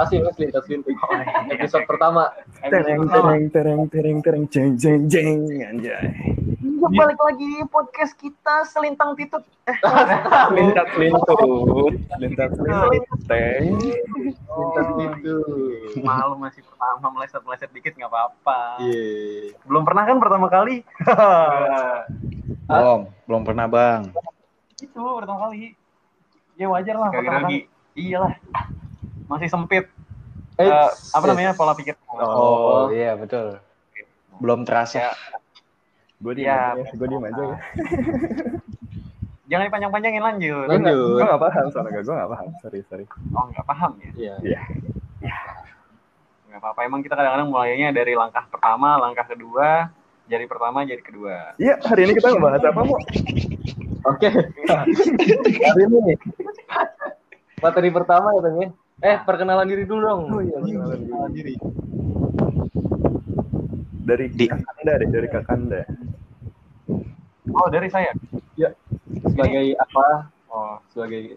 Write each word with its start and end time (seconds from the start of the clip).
Asli, 0.00 0.24
asli, 0.24 0.48
asli. 0.48 0.74
Episode 1.52 1.84
pertama. 1.84 2.32
Tereng 2.64 3.04
tereng 3.08 3.44
tereng 3.52 3.82
tereng 3.92 4.18
tereng 4.24 4.44
jeng 4.48 4.72
jeng 4.80 5.04
jeng 5.08 5.40
anjay. 5.68 6.32
balik 6.82 7.14
lagi 7.14 7.46
di 7.46 7.62
podcast 7.70 8.16
kita 8.18 8.66
selintang 8.66 9.14
titut. 9.14 9.44
Eh, 9.70 9.76
Lintat 10.56 10.88
lintut, 10.98 11.94
lintat 12.18 12.50
lintut. 12.58 12.92
Lintas 13.30 14.86
gitu. 14.98 15.36
malu 16.02 16.34
masih 16.42 16.60
pertama 16.66 17.06
meleset 17.14 17.42
meleset 17.46 17.70
dikit 17.70 17.94
nggak 17.94 18.10
apa-apa. 18.10 18.82
Iya. 18.82 19.54
Belum 19.62 19.82
pernah 19.86 20.02
kan 20.08 20.18
pertama 20.18 20.46
kali? 20.50 20.82
Belum, 22.72 23.00
belum 23.28 23.42
pernah 23.44 23.66
bang. 23.68 24.02
Itu 24.80 25.02
pertama 25.20 25.48
kali. 25.48 25.76
Ya 26.56 26.66
wajar 26.72 26.96
lah. 26.96 27.10
pertama 27.12 27.46
kali. 27.46 27.68
Iyalah. 27.92 28.32
Masih 29.28 29.48
sempit. 29.50 29.84
Eh, 30.60 30.68
Eh, 30.68 30.88
apa 31.16 31.24
namanya 31.26 31.56
pola 31.56 31.72
pikir? 31.72 31.96
Oh, 32.12 32.92
iya 32.92 33.16
betul. 33.16 33.58
Belum 34.38 34.62
terasa. 34.68 35.12
Gue 36.22 36.38
diem 36.38 36.46
Ya, 36.46 36.78
aja, 36.78 36.86
gue 36.86 37.06
diem 37.08 37.24
aja 37.26 37.42
ya. 37.42 37.58
Jangan 39.50 39.64
dipanjang-panjangin 39.68 40.22
lanjut. 40.22 40.66
Lanjut. 40.70 41.18
Gue 41.18 41.24
gak 41.26 41.42
paham 41.42 41.66
soalnya, 41.74 42.00
gue 42.00 42.14
gak 42.14 42.30
paham. 42.30 42.48
Sorry, 42.62 42.80
sorry. 42.88 43.04
Oh 43.34 43.44
nggak 43.50 43.66
paham 43.66 43.90
ya? 44.00 44.10
Iya. 44.16 44.34
Iya. 44.40 44.60
Nggak 46.48 46.60
apa-apa. 46.62 46.80
Emang 46.86 47.00
kita 47.02 47.18
kadang-kadang 47.18 47.48
mulainya 47.50 47.90
dari 47.90 48.14
langkah 48.14 48.46
pertama, 48.48 48.96
langkah 49.02 49.26
kedua, 49.28 49.90
jari 50.30 50.46
pertama, 50.46 50.86
jari 50.86 51.02
kedua. 51.04 51.58
Iya, 51.58 51.74
hari 51.84 52.06
ini 52.06 52.12
kita 52.16 52.32
ngebahas 52.32 52.62
apa, 52.64 52.80
Mo? 52.86 52.96
Oke. 54.02 54.28
Hari 55.70 55.82
ini 55.86 56.18
materi 57.62 57.90
pertama 57.94 58.34
ya, 58.34 58.40
Bang 58.42 58.56
ya. 58.58 58.68
Eh, 59.02 59.18
perkenalan 59.26 59.66
diri 59.66 59.82
dulu 59.82 60.00
dong. 60.06 60.22
Oh, 60.30 60.40
iya, 60.40 60.56
perkenalan 60.62 61.30
diri. 61.34 61.54
Dari 64.02 64.26
Di- 64.30 64.46
Kakanda 64.50 64.92
deh, 64.98 65.08
dari 65.10 65.28
Kakanda. 65.30 65.80
Oh 67.52 67.66
dari 67.68 67.90
saya. 67.90 68.14
Sebagai 69.26 69.74
apa? 69.76 70.30
Oh 70.46 70.78
Sebagai 70.94 71.36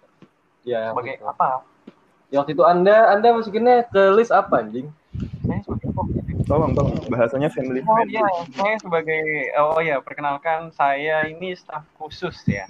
ya 0.61 0.93
sebagai 0.93 1.17
apa? 1.25 1.65
Ya, 2.29 2.41
waktu 2.41 2.53
itu 2.57 2.63
Anda 2.65 3.09
Anda 3.13 3.33
masukinnya 3.33 3.85
ke 3.89 4.13
list 4.13 4.29
apa 4.33 4.61
anjing? 4.61 4.89
Saya 5.45 5.61
sebagai 5.61 5.87
oh, 5.97 6.05
Tolong, 6.45 6.71
tolong. 6.77 6.93
Bahasanya 7.09 7.49
family 7.49 7.81
Oh 7.81 7.97
friendly. 7.97 8.17
iya, 8.17 8.29
saya 8.53 8.75
sebagai 8.77 9.25
oh 9.57 9.81
ya 9.81 9.97
perkenalkan 10.01 10.69
saya 10.73 11.25
ini 11.25 11.57
staf 11.57 11.85
khusus 11.97 12.37
ya. 12.45 12.69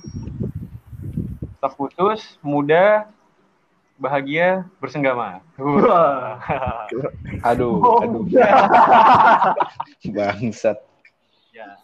Staf 1.59 1.75
khusus, 1.75 2.39
muda, 2.39 3.07
bahagia, 3.95 4.67
bersenggama. 4.77 5.39
Wah. 5.55 6.35
Aduh, 7.43 7.79
Oh, 7.79 7.99
aduh, 8.01 8.23
bangsat. 10.11 10.77
ya. 11.55 11.79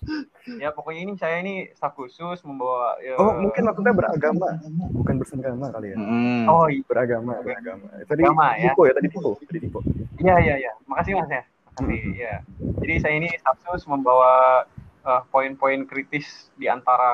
ya 0.59 0.69
pokoknya 0.69 1.01
ini 1.01 1.13
saya 1.15 1.39
ini 1.39 1.71
staf 1.71 1.95
khusus 1.95 2.43
membawa. 2.43 2.99
ya, 2.99 3.15
Oh, 3.15 3.39
mungkin 3.39 3.63
maksudnya 3.63 3.95
beragama. 3.95 4.59
Bukan 4.91 5.15
bersenggama 5.15 5.71
kali 5.71 5.95
ya. 5.95 5.97
Hmm. 5.97 6.43
Oh 6.51 6.67
iya, 6.67 6.83
Beragama, 6.83 7.39
beragama. 7.39 7.87
Tadi 8.03 8.19
Beragama, 8.21 8.45
ya. 8.59 8.75
tipe 8.75 8.81
ya, 8.83 8.93
tadi 8.93 9.07
tipe. 9.07 9.31
Tadi 9.47 9.59
tipe. 9.61 9.79
iya 10.19 10.35
iya 10.43 10.55
iya. 10.59 10.71
Makasih 10.85 11.15
mas 11.15 11.31
ya. 11.31 11.43
Makasih 11.71 12.01
ya. 12.13 12.35
Jadi 12.83 12.93
saya 12.99 13.15
ini 13.15 13.29
staf 13.39 13.55
khusus 13.63 13.87
membawa 13.87 14.67
eh, 15.01 15.21
poin-poin 15.31 15.87
kritis 15.87 16.51
di 16.59 16.67
antara 16.67 17.07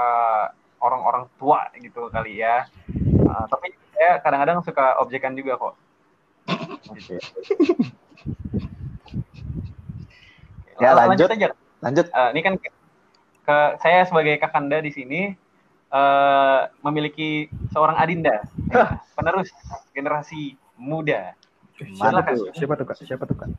orang-orang 0.81 1.29
tua 1.37 1.69
gitu 1.77 2.09
kali 2.09 2.41
ya. 2.41 2.65
Ah, 3.27 3.45
tapi 3.45 3.69
saya 3.97 4.21
kadang-kadang 4.21 4.61
suka 4.61 5.01
objekan 5.01 5.33
juga 5.33 5.57
kok. 5.57 5.73
Oke. 6.93 7.17
Ya, 10.77 10.93
lanjut. 10.93 11.25
aja. 11.33 11.49
Lanjut. 11.81 12.05
Eh, 12.05 12.29
ini 12.37 12.41
kan 12.45 12.53
ke, 12.61 12.69
ke- 13.41 13.73
saya 13.81 14.05
sebagai 14.05 14.37
kakanda 14.37 14.77
di 14.77 14.93
sini 14.93 15.33
eh, 15.89 16.59
memiliki 16.85 17.49
seorang 17.73 17.97
adinda 17.97 18.45
penerus 19.17 19.49
generasi 19.97 20.53
muda. 20.77 21.33
Siapa 21.77 22.21
tuh? 22.37 22.53
Siapa 22.53 22.73
tuh, 22.77 22.85
Kak? 22.85 22.95
Siapa 23.01 23.23
tuh, 23.25 23.37
Kak? 23.37 23.49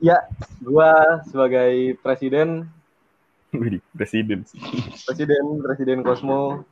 Ya, 0.00 0.24
gua 0.64 1.20
sebagai 1.28 1.96
presiden 2.00 2.68
presiden. 3.96 4.44
presiden 5.04 5.44
presiden 5.60 5.98
Cosmo 6.00 6.64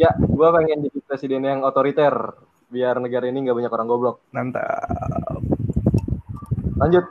ya 0.00 0.16
gua 0.16 0.56
pengen 0.56 0.88
jadi 0.88 0.98
presiden 1.04 1.44
yang 1.44 1.60
otoriter 1.60 2.32
biar 2.72 2.96
negara 2.96 3.28
ini 3.28 3.44
nggak 3.44 3.56
banyak 3.60 3.72
orang 3.76 3.88
goblok 3.90 4.16
Mantap. 4.32 5.44
lanjut 6.80 7.04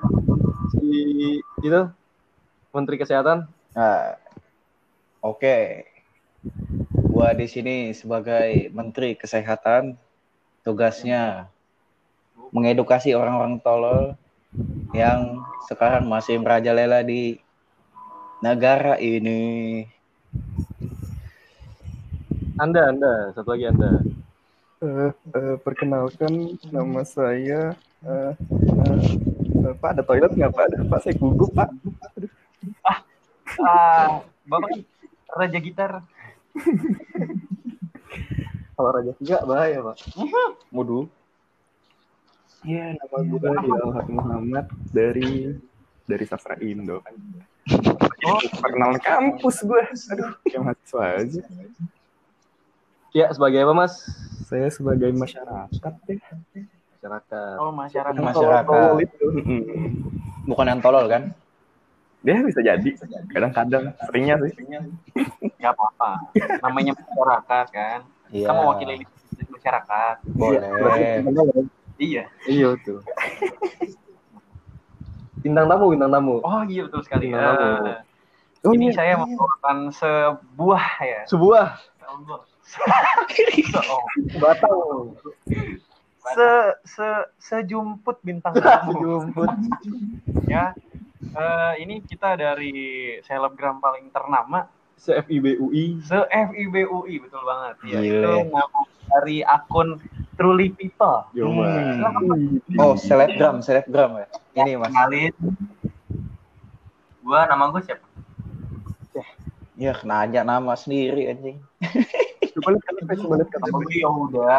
si 0.73 0.89
itu 1.61 1.81
menteri 2.73 2.97
kesehatan 2.97 3.45
Nah, 3.69 4.17
Oke. 5.19 5.83
Gua 6.95 7.35
di 7.35 7.43
sini 7.51 7.91
sebagai 7.91 8.71
Menteri 8.71 9.19
Kesehatan, 9.19 9.99
tugasnya 10.63 11.51
mengedukasi 12.55 13.11
orang-orang 13.11 13.59
tolol 13.59 14.15
yang 14.95 15.43
sekarang 15.67 16.07
masih 16.07 16.39
merajalela 16.39 17.03
di 17.03 17.35
negara 18.39 18.95
ini. 18.95 19.83
Anda 22.59 22.81
anda 22.91 23.11
satu 23.33 23.55
lagi 23.55 23.65
anda 23.71 24.03
Eh, 24.79 25.11
eh, 25.11 25.55
perkenalkan 25.59 26.55
nama 26.71 27.03
saya 27.03 27.75
eh, 27.99 28.31
eh, 28.31 28.99
eh, 29.59 29.73
Pak 29.75 29.91
ada 29.91 30.07
toilet 30.07 30.31
nggak 30.31 30.55
Pak? 30.55 30.63
Ada 30.71 30.77
Pak 30.87 30.99
saya 31.03 31.19
gugup 31.19 31.51
Pak. 31.51 31.67
Aduh. 32.15 32.31
Ah, 33.59 34.23
Bapak 34.47 34.67
kan 34.71 34.81
raja 35.35 35.59
gitar. 35.59 35.91
kalau 38.79 38.89
raja 38.95 39.11
tiga 39.19 39.43
bahaya 39.43 39.83
pak 39.83 39.99
mudu 40.71 41.11
Iya 42.63 42.95
nama 42.95 43.17
gue 43.23 43.39
Ilham 43.39 44.07
Muhammad 44.15 44.67
dari 44.95 45.59
dari 46.07 46.23
Sastra 46.23 46.55
Indo 46.63 47.03
kan. 47.03 47.15
Oh. 48.27 48.39
Perkenalan 48.63 48.99
kampus 49.03 49.63
gue. 49.63 49.83
Aduh, 50.15 50.31
kayak 50.47 50.63
mahasiswa 50.63 51.03
aja. 51.19 51.43
Ya 53.11 53.29
sebagai 53.29 53.61
apa 53.61 53.73
mas 53.75 53.93
Saya 54.45 54.69
sebagai 54.69 55.13
masyarakat 55.13 55.69
ya. 56.09 56.17
masyarakat 56.99 57.55
Oh, 57.61 57.69
masyarakat. 57.71 58.17
Masyarakat. 58.17 58.65
Tolol 58.65 58.97
itu. 58.99 59.25
Bukan 60.43 60.65
yang 60.65 60.81
tolol 60.81 61.05
kan? 61.05 61.31
Dia 62.19 62.41
bisa 62.41 62.59
jadi. 62.59 62.89
Kadang-kadang 63.29 63.93
seringnya 64.03 64.35
sih. 64.41 64.51
Nggak 65.55 65.71
apa-apa. 65.71 66.11
Namanya 66.59 66.91
masyarakat 66.91 67.65
kan. 67.69 67.99
Iya. 68.29 68.45
Kita 68.45 68.53
mewakili 68.53 68.95
masyarakat. 69.47 70.15
Boleh. 70.33 70.59
Iya. 71.99 72.23
iya 72.47 72.79
tuh 72.79 73.03
bintang 75.39 75.67
tamu 75.67 75.91
bintang 75.91 76.11
tamu 76.11 76.39
Oh 76.39 76.63
iya 76.63 76.87
betul 76.87 77.03
sekali. 77.03 77.31
Bintang 77.31 77.55
tamu. 77.55 77.87
Eh, 77.87 77.99
Oh, 78.59 78.75
ini 78.75 78.91
iya. 78.91 78.95
saya 78.95 79.13
membawakan 79.15 79.87
sebuah 79.87 80.83
ya. 80.99 81.21
sebuah 81.23 81.79
Oh, 83.89 84.03
batang 84.37 85.17
se 86.29 86.49
se 86.85 87.07
sejumput 87.41 88.21
bintang 88.21 88.53
tamu 88.57 88.93
sejumput 88.93 89.49
ya. 90.45 90.77
Eh, 91.19 91.73
ini 91.83 92.01
kita 92.05 92.37
dari 92.37 93.17
selebgram 93.25 93.81
paling 93.81 94.13
ternama 94.13 94.69
se 94.99 95.17
FIBUI 95.25 96.03
se 96.05 96.17
FIBUI 96.29 97.13
betul 97.23 97.41
banget 97.41 97.75
ya. 97.89 97.99
Gile. 98.03 98.21
Itu 98.21 98.33
ngaku 98.53 98.81
dari 99.09 99.37
akun 99.41 99.89
Truly 100.39 100.71
People. 100.71 101.27
Coba. 101.35 101.67
Oh, 102.79 102.95
selebgram, 102.95 103.59
selebgram 103.59 104.23
ya. 104.23 104.27
Ini 104.63 104.79
Mas. 104.79 104.87
Kenalin. 104.87 105.33
Gua 107.19 107.43
nama 107.43 107.67
gue 107.75 107.81
siapa? 107.83 108.07
Ya, 109.79 109.95
nanya 110.03 110.43
nama 110.43 110.75
sendiri 110.75 111.31
anjing. 111.31 111.59
Coba 112.59 112.69
lihat 112.75 112.83
kata 112.83 113.13
coba 113.23 113.33
lihat 113.39 113.49
kata 113.55 113.67
gue 113.71 113.95
Yoda. 114.03 114.55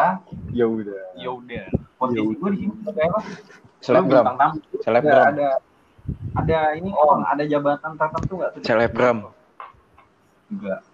ya 0.56 0.64
udah 0.64 1.04
Yoda. 1.20 1.62
Posisi 2.00 2.32
gue 2.40 2.50
di 2.56 2.58
sini 2.64 2.72
apa? 2.88 3.20
Selebgram, 3.80 4.24
selebgram, 4.84 5.24
ada 5.36 5.48
ada 6.36 6.58
ini 6.76 6.92
oh, 6.92 7.20
ada 7.24 7.44
jabatan 7.44 7.96
tertentu 7.96 8.32
nggak 8.40 8.50
tuh? 8.56 8.60
selebgram. 8.64 9.32
juga 10.50 10.84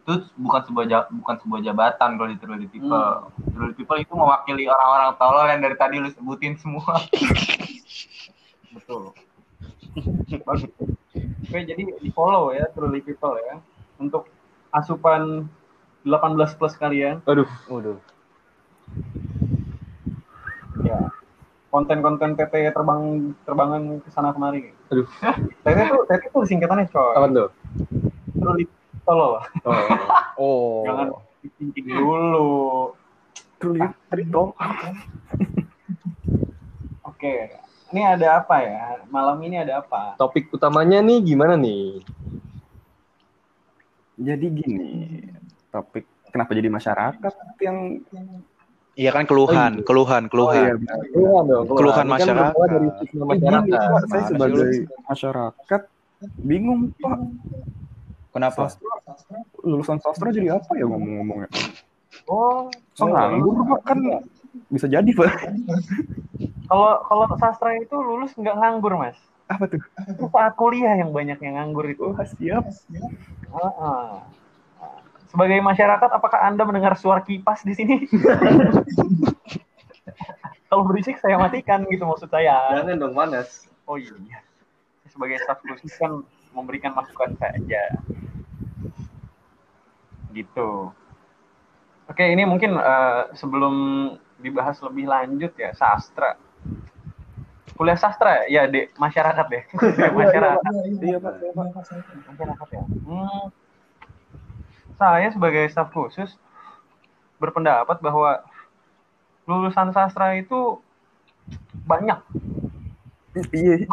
itu 0.00 0.26
bukan 0.36 0.60
sebuah 0.66 0.84
ja- 0.90 1.10
bukan 1.12 1.36
sebuah 1.38 1.60
jabatan 1.62 2.10
kalau 2.18 2.28
di 2.28 2.38
Truly 2.40 2.66
People. 2.66 2.90
Hmm. 2.90 3.50
Truly 3.54 3.74
People 3.78 3.98
itu 4.02 4.12
mewakili 4.16 4.64
orang-orang 4.66 5.10
tolol 5.20 5.46
yang 5.46 5.60
dari 5.62 5.76
tadi 5.78 5.96
lu 6.02 6.10
sebutin 6.10 6.58
semua. 6.58 6.98
Betul. 8.74 9.14
Bagus. 10.46 10.70
Oke, 11.46 11.58
jadi 11.66 11.82
di 11.98 12.10
follow 12.10 12.50
ya 12.54 12.66
Truly 12.74 13.02
People 13.02 13.38
ya 13.38 13.62
untuk 14.02 14.26
asupan 14.74 15.46
18 16.04 16.58
plus 16.58 16.74
kalian. 16.80 17.20
aduh 17.28 17.48
Waduh. 17.68 17.98
konten-konten 21.70 22.34
TT 22.34 22.74
terbang 22.74 23.30
terbangan 23.46 24.02
ke 24.02 24.10
sana 24.10 24.34
kemari. 24.34 24.74
Aduh. 24.90 25.06
TT 25.62 25.78
tuh 25.86 26.02
TT 26.10 26.22
tuh 26.34 26.42
singkatannya 26.42 26.90
coy. 26.90 27.14
Apa 27.14 27.26
tuh? 27.30 27.48
Truly 28.36 28.64
tolol. 29.06 29.38
Oh. 29.64 29.74
Oh. 30.40 30.88
Jangan 30.88 31.06
dicincin 31.44 31.84
dulu. 31.84 32.50
Truly 33.60 33.84
Trito. 34.08 34.56
Oke. 37.12 37.52
Ini 37.92 38.16
ada 38.16 38.40
apa 38.40 38.56
ya? 38.64 39.04
Malam 39.12 39.36
ini 39.44 39.60
ada 39.60 39.84
apa? 39.84 40.16
Topik 40.16 40.48
utamanya 40.48 41.04
nih 41.04 41.20
gimana 41.20 41.60
nih? 41.60 42.00
Jadi 44.16 44.46
gini, 44.48 44.88
topik 45.70 46.04
kenapa 46.28 46.50
jadi 46.52 46.68
masyarakat 46.68 47.32
yang 47.60 47.78
Iya 48.92 49.14
kan 49.14 49.24
keluhan, 49.24 49.80
keluhan, 49.80 50.26
Oh 50.28 50.50
iya, 50.50 50.74
keluhan. 50.74 50.76
benar. 50.76 50.98
Keluhan 51.08 51.44
dong. 51.46 51.64
Keluhan 51.70 52.04
Ini 52.04 52.10
kan 52.10 52.16
masyarakat. 52.18 52.52
bermula 52.52 52.66
dari 52.68 52.88
Gini, 53.00 53.22
masyarakat. 53.22 53.80
Pak, 53.80 54.02
saya 54.04 54.22
sebagai 54.26 54.68
masyarakat 55.06 55.82
bingung 56.42 56.80
Pak. 56.98 57.18
Kenapa? 58.30 58.62
Sastra, 58.66 58.92
lulusan 59.62 59.98
sastra 59.98 60.28
jadi 60.28 60.52
apa 60.52 60.72
ya 60.74 60.84
ngomong-ngomongnya? 60.84 61.48
Oh, 62.26 62.68
So 62.92 63.06
nganggur 63.06 63.56
Pak 63.64 63.80
kan 63.86 63.98
bisa 64.68 64.84
jadi 64.84 65.10
Pak. 65.10 65.32
kalau 66.66 67.00
kalau 67.00 67.26
sastra 67.36 67.70
itu 67.74 67.94
lulus 67.94 68.34
nggak 68.34 68.54
nganggur 68.54 68.94
mas. 68.94 69.16
Apa 69.46 69.64
tuh? 69.64 69.80
Itu 70.04 70.28
saat 70.28 70.54
kuliah 70.54 70.94
yang 70.94 71.10
banyak 71.10 71.38
yang 71.38 71.56
nganggur 71.56 71.86
itu. 71.86 72.04
Oh 72.04 72.18
siap. 72.28 72.66
Ah, 73.50 73.72
ah. 73.80 74.06
Sebagai 75.30 75.62
masyarakat, 75.62 76.10
apakah 76.10 76.42
anda 76.42 76.66
mendengar 76.66 76.98
suara 76.98 77.22
kipas 77.22 77.62
di 77.62 77.70
sini? 77.78 78.02
Kalau 80.70 80.86
berisik 80.86 81.18
saya 81.22 81.38
matikan 81.38 81.86
gitu 81.86 82.02
maksud 82.02 82.30
saya. 82.30 82.74
Jangan 82.74 82.98
dong 82.98 83.14
panas. 83.14 83.70
Oh 83.86 83.94
iya. 83.94 84.42
Sebagai 85.06 85.38
staf 85.42 85.62
khusus 85.62 85.94
kan 85.98 86.22
memberikan 86.54 86.94
masukan 86.94 87.34
saja. 87.38 87.82
Gitu. 90.34 90.70
Oke, 92.10 92.26
ini 92.26 92.42
mungkin 92.42 92.74
eh, 92.74 93.22
sebelum 93.38 93.74
dibahas 94.42 94.82
lebih 94.82 95.06
lanjut 95.06 95.54
ya 95.54 95.70
sastra. 95.74 96.34
Kuliah 97.78 97.98
sastra 97.98 98.46
ya, 98.50 98.66
Dek, 98.66 98.98
masyarakat 98.98 99.46
deh. 99.46 99.64
masyarakat. 100.22 100.72
Iya 101.02 101.18
Pak. 101.22 101.34
Iya, 101.38 101.50
Pak. 101.54 101.64
masyarakat 102.34 102.68
ya. 102.74 102.82
Hmm. 102.82 103.46
Saya 105.00 105.32
sebagai 105.32 105.64
staf 105.72 105.88
khusus 105.96 106.36
berpendapat 107.40 108.04
bahwa 108.04 108.44
lulusan 109.48 109.96
sastra 109.96 110.36
itu 110.36 110.76
banyak. 111.88 112.20
Iya. 113.56 113.88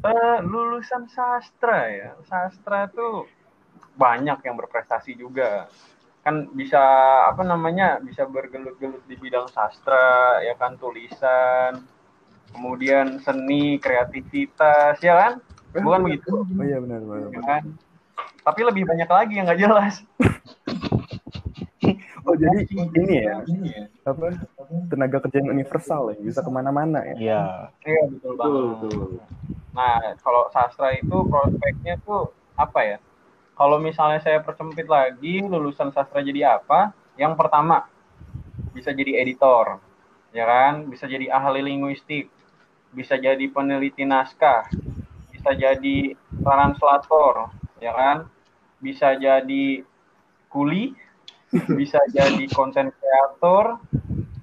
Eh, 0.00 0.38
lulusan 0.46 1.10
sastra 1.10 1.90
ya, 1.90 2.10
sastra 2.24 2.86
tuh 2.88 3.26
banyak 3.98 4.38
yang 4.46 4.56
berprestasi 4.56 5.18
juga. 5.18 5.66
Kan 6.22 6.54
bisa 6.54 6.80
apa 7.28 7.42
namanya? 7.42 7.98
Bisa 7.98 8.24
bergelut-gelut 8.30 9.04
di 9.10 9.18
bidang 9.18 9.50
sastra, 9.50 10.38
ya 10.40 10.54
kan 10.54 10.78
tulisan, 10.80 11.84
kemudian 12.52 13.18
seni, 13.22 13.78
kreativitas, 13.78 14.98
ya 15.00 15.14
kan? 15.16 15.32
Bukan 15.70 16.02
begitu, 16.06 16.42
Oh 16.42 16.64
iya 16.66 16.82
benar 16.82 17.00
benar. 17.02 17.30
ya 17.30 17.40
kan? 17.46 17.62
Tapi 18.40 18.60
lebih 18.66 18.82
banyak 18.88 19.06
lagi 19.08 19.32
yang 19.38 19.46
nggak 19.46 19.60
jelas. 19.60 19.94
Oh 22.28 22.36
jadi 22.36 22.68
ini 22.68 23.24
ya 23.24 23.40
apa 24.04 24.36
tenaga 24.92 25.24
kerja 25.24 25.40
yang 25.40 25.56
universal 25.56 26.12
ya 26.12 26.20
bisa 26.20 26.44
ke 26.44 26.50
mana-mana 26.52 27.00
ya. 27.02 27.16
Iya. 27.16 27.42
Iya 27.88 28.02
betul 28.12 28.32
banget. 28.36 28.76
Nah 29.72 30.14
kalau 30.20 30.52
sastra 30.52 30.92
itu 30.94 31.16
prospeknya 31.26 31.96
tuh 32.04 32.28
apa 32.60 32.80
ya? 32.84 32.98
Kalau 33.56 33.80
misalnya 33.80 34.20
saya 34.20 34.44
percempit 34.44 34.88
lagi 34.88 35.40
lulusan 35.40 35.92
sastra 35.96 36.20
jadi 36.20 36.60
apa? 36.60 36.92
Yang 37.16 37.40
pertama 37.40 37.88
bisa 38.76 38.92
jadi 38.92 39.20
editor, 39.24 39.80
ya 40.32 40.44
kan? 40.44 40.88
Bisa 40.88 41.08
jadi 41.08 41.28
ahli 41.32 41.64
linguistik, 41.64 42.28
bisa 42.90 43.14
jadi 43.16 43.42
peneliti 43.50 44.02
naskah, 44.02 44.66
bisa 45.30 45.50
jadi 45.54 46.14
translator, 46.42 47.54
ya 47.78 47.92
kan? 47.94 48.16
Bisa 48.82 49.14
jadi 49.14 49.84
kuli, 50.50 50.94
bisa 51.50 51.98
jadi 52.16 52.44
konten 52.50 52.90
kreator, 52.90 53.78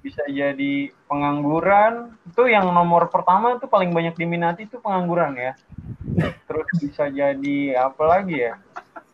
bisa 0.00 0.24
jadi 0.28 0.88
pengangguran. 1.06 2.16
Itu 2.28 2.48
yang 2.48 2.72
nomor 2.72 3.12
pertama 3.12 3.56
itu 3.56 3.68
paling 3.68 3.92
banyak 3.92 4.16
diminati 4.16 4.64
itu 4.64 4.80
pengangguran 4.80 5.36
ya. 5.36 5.52
Terus 6.48 6.68
bisa 6.80 7.06
jadi 7.12 7.58
apa 7.76 8.04
lagi 8.08 8.48
ya? 8.48 8.56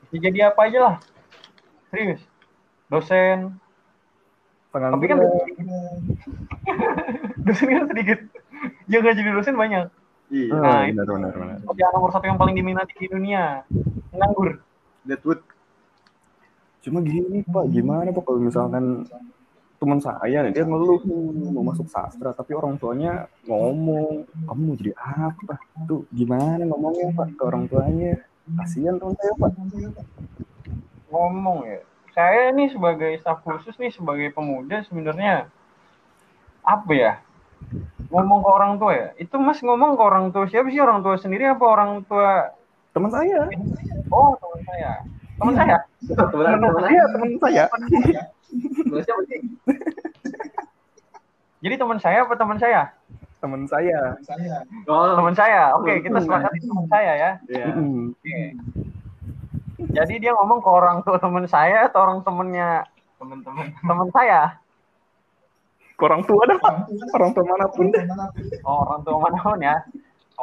Bisa 0.08 0.16
jadi 0.30 0.54
apa 0.54 0.70
aja 0.70 0.78
lah. 0.80 0.96
Serius. 1.90 2.22
Dosen. 2.86 3.58
Tapi 4.74 5.06
kan 5.06 5.18
Pengangguran. 5.18 5.46
dosen 7.46 7.68
kan 7.70 7.84
sedikit. 7.90 8.23
Ya 8.90 9.00
nggak 9.00 9.16
jadi 9.16 9.30
dosen 9.32 9.56
banyak. 9.56 9.84
Iya. 10.32 10.50
Oh, 10.52 10.60
Nah, 10.60 10.84
benar 10.88 11.06
benar 11.08 11.32
benar. 11.36 11.58
Pekerjaan 11.64 11.92
nomor 11.96 12.10
satu 12.12 12.24
yang 12.28 12.38
paling 12.40 12.56
diminati 12.56 12.94
di 12.96 13.06
dunia. 13.08 13.64
Nganggur. 14.12 14.60
Deadwood. 15.04 15.40
Cuma 16.84 17.00
gini 17.00 17.40
Pak, 17.44 17.64
gimana 17.72 18.12
Pak 18.12 18.22
kalau 18.24 18.40
misalkan 18.40 19.08
teman 19.84 20.00
saya 20.00 20.40
nih 20.40 20.52
dia 20.56 20.64
ngeluh 20.64 20.96
mau 21.52 21.60
masuk 21.60 21.84
sastra 21.92 22.32
tapi 22.32 22.56
orang 22.56 22.80
tuanya 22.80 23.28
ngomong 23.44 24.24
kamu 24.48 24.60
mau 24.64 24.76
jadi 24.80 24.96
apa 24.96 25.60
tuh 25.84 26.08
gimana 26.08 26.64
ngomongnya 26.64 27.12
Pak 27.12 27.36
ke 27.36 27.42
orang 27.44 27.68
tuanya 27.68 28.16
kasihan 28.56 28.96
teman 28.96 29.12
saya 29.20 29.32
Pak 29.36 29.50
ngomong 31.12 31.58
ya. 31.68 31.80
Saya 32.14 32.54
nih 32.54 32.70
sebagai 32.70 33.12
staf 33.20 33.42
khusus 33.42 33.74
nih 33.76 33.92
sebagai 33.92 34.30
pemuda 34.32 34.86
sebenarnya 34.86 35.50
apa 36.64 36.92
ya? 36.94 37.12
Ngomong 38.14 38.40
ke 38.46 38.50
orang 38.54 38.72
tua 38.78 38.92
ya. 38.94 39.08
Itu 39.18 39.42
Mas 39.42 39.58
ngomong 39.58 39.98
ke 39.98 40.02
orang 40.06 40.30
tua 40.30 40.46
siapa 40.46 40.70
sih? 40.70 40.78
Orang 40.78 41.02
tua 41.02 41.18
sendiri 41.18 41.50
apa 41.50 41.64
orang 41.66 42.06
tua? 42.06 42.54
teman 42.94 43.10
saya 43.10 43.50
Oh, 44.14 44.38
teman 44.38 44.60
saya. 44.70 44.90
Teman 45.34 45.54
saya. 45.58 45.76
Teman 46.14 46.62
teman 46.62 46.82
iya 46.94 47.04
teman 47.10 47.30
saya 47.42 47.62
teman 47.66 49.02
siapa 49.02 49.22
sih? 49.26 49.40
Jadi 51.64 51.74
teman 51.74 51.98
saya 51.98 52.22
apa 52.22 52.34
teman 52.38 52.58
saya? 52.62 52.94
teman 53.44 53.68
saya 53.68 54.16
Oh, 54.88 55.12
Teman 55.20 55.36
saya. 55.36 55.76
Oke, 55.76 56.00
kita 56.00 56.16
sepakat 56.16 56.48
itu 56.56 56.64
teman 56.64 56.86
saya 56.88 57.12
ya. 57.12 57.30
iya. 57.52 57.66
Mm. 57.76 58.16
Oke. 58.16 58.38
Jadi 59.92 60.14
dia 60.16 60.32
ngomong 60.32 60.64
ke 60.64 60.70
orang 60.70 61.04
tua 61.04 61.20
teman 61.20 61.44
saya 61.44 61.92
atau 61.92 62.08
orang 62.08 62.24
temennya 62.24 62.88
teman-teman 63.20 63.68
teman 63.84 64.08
saya? 64.16 64.63
Orang 66.02 66.26
tua 66.26 66.42
dah 66.50 66.58
Pak 66.58 66.74
orang 67.14 67.30
tua 67.32 67.44
mana 67.46 67.66
pun 67.70 67.86
deh 67.94 68.04
Oh, 68.66 68.82
orang 68.82 69.00
tua 69.06 69.16
mana 69.22 69.38
pun 69.38 69.58
ya. 69.62 69.76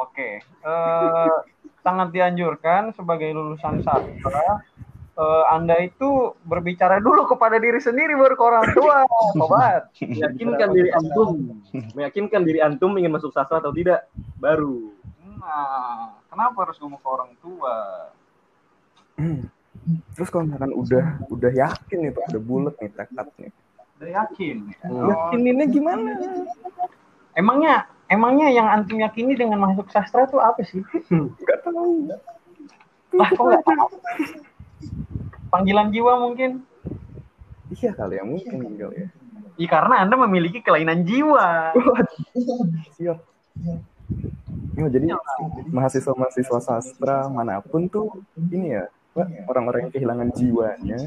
Oke. 0.00 0.40
Eh, 0.40 1.36
sangat 1.84 2.08
dianjurkan 2.14 2.96
sebagai 2.96 3.34
lulusan 3.36 3.84
sastra 3.84 4.64
eh, 5.12 5.44
Anda 5.52 5.84
itu 5.84 6.32
berbicara 6.48 7.04
dulu 7.04 7.28
kepada 7.28 7.60
diri 7.60 7.76
sendiri 7.76 8.16
baru 8.16 8.34
ke 8.34 8.44
orang 8.44 8.66
tua. 8.72 8.96
Sobat. 9.36 9.82
Meyakinkan 10.00 10.68
diri 10.72 10.90
antum, 10.96 11.30
meyakinkan 11.92 12.42
diri 12.48 12.60
antum 12.64 12.96
ingin 12.96 13.12
masuk 13.12 13.36
sastra 13.36 13.60
atau 13.60 13.76
tidak, 13.76 14.08
baru. 14.40 14.88
Nah, 15.36 16.16
kenapa 16.32 16.64
harus 16.64 16.80
ngomong 16.80 17.00
ke 17.02 17.08
orang 17.12 17.32
tua? 17.44 17.76
terus 20.14 20.28
kalau 20.30 20.46
misalkan 20.46 20.72
udah 20.76 21.04
udah 21.28 21.50
yakin 21.52 21.98
nih 22.06 22.12
Pak 22.14 22.24
udah 22.32 22.42
bulat 22.42 22.74
nih 22.78 22.90
tekadnya 22.94 23.50
Udah 24.02 24.10
yakin. 24.18 24.56
ya? 24.66 24.76
Hmm. 24.82 24.98
Oh, 24.98 25.06
yakininnya 25.06 25.66
gimana 25.70 26.10
emangnya 27.32 27.86
emangnya 28.10 28.50
yang 28.50 28.66
antum 28.66 28.98
yakini 28.98 29.38
dengan 29.38 29.62
masuk 29.62 29.86
sastra 29.88 30.26
itu 30.26 30.42
apa 30.42 30.58
sih? 30.66 30.82
nggak 31.06 31.58
tahu 31.62 32.10
Lah, 33.14 33.28
kok 33.30 33.44
nggak 33.46 33.62
tahu? 33.62 33.86
Panggilan 35.48 35.94
jiwa 35.94 36.18
mungkin? 36.18 36.66
iya 37.72 37.94
kali 37.94 38.18
ya 38.18 38.24
mungkin 38.26 38.58
kali 38.74 39.06
ya 39.06 39.08
Ya, 39.54 39.68
karena 39.68 40.02
Anda 40.02 40.16
memiliki 40.18 40.58
kelainan 40.60 41.06
jiwa. 41.06 41.76
siap 42.98 43.22
Oh, 44.74 44.88
jadi 44.88 45.12
mahasiswa-mahasiswa 45.70 46.58
sastra 46.58 47.28
mana 47.28 47.62
pun 47.62 47.86
tuh 47.86 48.10
ini 48.50 48.74
ya 48.74 48.90
orang-orang 49.46 49.86
yang 49.86 49.92
kehilangan 49.94 50.28
jiwanya 50.34 50.98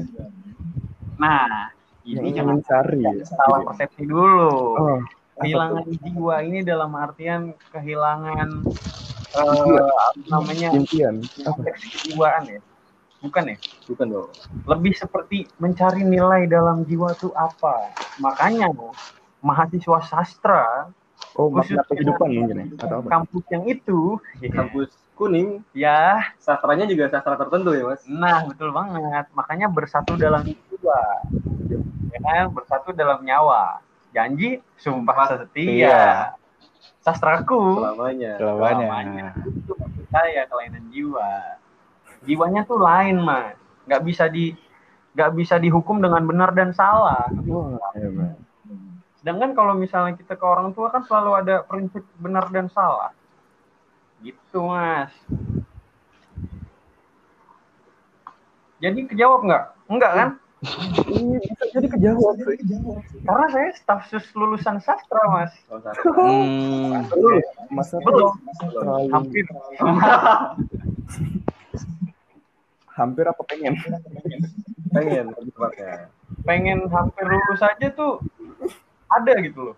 Nah, 1.18 1.74
ini 2.06 2.28
jangan 2.30 2.62
ya. 2.62 3.10
salah 3.26 3.58
persepsi 3.66 4.06
dulu. 4.06 4.78
Oh, 4.78 4.98
kehilangan 5.36 5.84
jiwa 5.90 6.36
ini 6.46 6.64
dalam 6.64 6.90
artian 6.96 7.52
kehilangan 7.68 8.48
eh, 9.36 9.84
apa 9.84 10.20
namanya 10.32 10.70
impian 10.72 11.20
kejiwaan 11.36 12.42
ya 12.48 12.60
bukan 13.20 13.44
ya 13.52 13.58
Bukan 13.86 14.06
dong. 14.10 14.30
lebih 14.66 14.98
seperti 14.98 15.46
mencari 15.62 16.02
nilai 16.02 16.48
dalam 16.50 16.82
jiwa 16.82 17.14
tuh 17.20 17.30
apa 17.36 17.92
makanya 18.18 18.72
mahasiswa 19.44 20.00
sastra 20.08 20.88
Oh, 21.36 21.52
Khusus- 21.52 21.76
kehidupan 21.92 22.32
mungkin 22.32 22.56
ya? 22.64 22.66
Atau 22.80 23.04
apa? 23.04 23.08
kampus 23.12 23.44
yang 23.52 23.64
itu 23.68 24.16
Kampus 24.56 24.88
kuning, 25.12 25.60
ya 25.76 26.16
sastranya 26.40 26.88
juga 26.88 27.12
sastra 27.12 27.36
tertentu 27.36 27.76
ya 27.76 27.84
mas. 27.92 28.00
nah 28.08 28.40
betul 28.48 28.72
banget 28.72 29.28
makanya 29.36 29.68
bersatu 29.68 30.16
dalam 30.16 30.48
jiwa 30.48 31.00
ya 32.12 32.18
kan 32.22 32.52
bersatu 32.52 32.90
dalam 32.94 33.22
nyawa. 33.22 33.80
Janji 34.16 34.64
sumpah 34.80 35.28
setia. 35.28 35.68
Iya. 35.68 36.06
sastraku. 37.04 37.78
Selamanya. 37.78 38.32
Selamanya. 38.40 39.28
itu 39.46 39.72
maksud 39.78 40.06
saya 40.10 40.42
kelainan 40.50 40.90
jiwa. 40.90 41.60
Jiwanya 42.26 42.66
tuh 42.66 42.82
lain 42.82 43.22
mas. 43.22 43.54
Nggak 43.86 44.02
bisa 44.02 44.24
di 44.26 44.56
nggak 45.16 45.32
bisa 45.32 45.56
dihukum 45.56 46.02
dengan 46.02 46.26
benar 46.26 46.52
dan 46.52 46.76
salah. 46.76 47.30
Wah, 47.48 47.92
hebat. 47.96 48.36
sedangkan 49.20 49.58
kalau 49.58 49.74
misalnya 49.74 50.14
kita 50.14 50.38
ke 50.38 50.44
orang 50.46 50.70
tua 50.70 50.86
kan 50.92 51.02
selalu 51.02 51.30
ada 51.34 51.54
prinsip 51.64 52.04
benar 52.20 52.46
dan 52.52 52.68
salah. 52.70 53.14
Gitu 54.20 54.60
mas. 54.60 55.10
Jadi 58.76 59.08
kejawab 59.08 59.40
nggak? 59.46 59.64
Enggak 59.88 60.12
kan 60.12 60.28
Iya, 61.06 61.38
bisa 61.40 61.64
jadi 61.70 61.86
kejawab. 61.88 62.34
sih. 62.38 62.58
karena 63.22 63.46
saya 63.48 63.68
staf 63.72 64.00
sus 64.06 64.26
lulusan 64.32 64.78
sastra 64.78 65.22
mas 65.28 65.52
Oh, 65.66 65.78
sastra. 65.78 66.10
Hmm, 66.10 67.06
Masa 67.68 67.96
belum 67.98 68.34
terlalu- 68.58 69.10
hampir 69.10 69.44
hampir 72.88 73.24
apa 73.24 73.42
pengen? 73.44 73.74
Pengen 74.88 75.26
tepatnya. 75.30 76.08
pengen 76.42 76.78
hampir 76.88 77.24
lulus 77.24 77.60
aja 77.60 77.86
tuh 77.90 78.18
ada 79.08 79.32
gitu 79.38 79.60
loh 79.64 79.76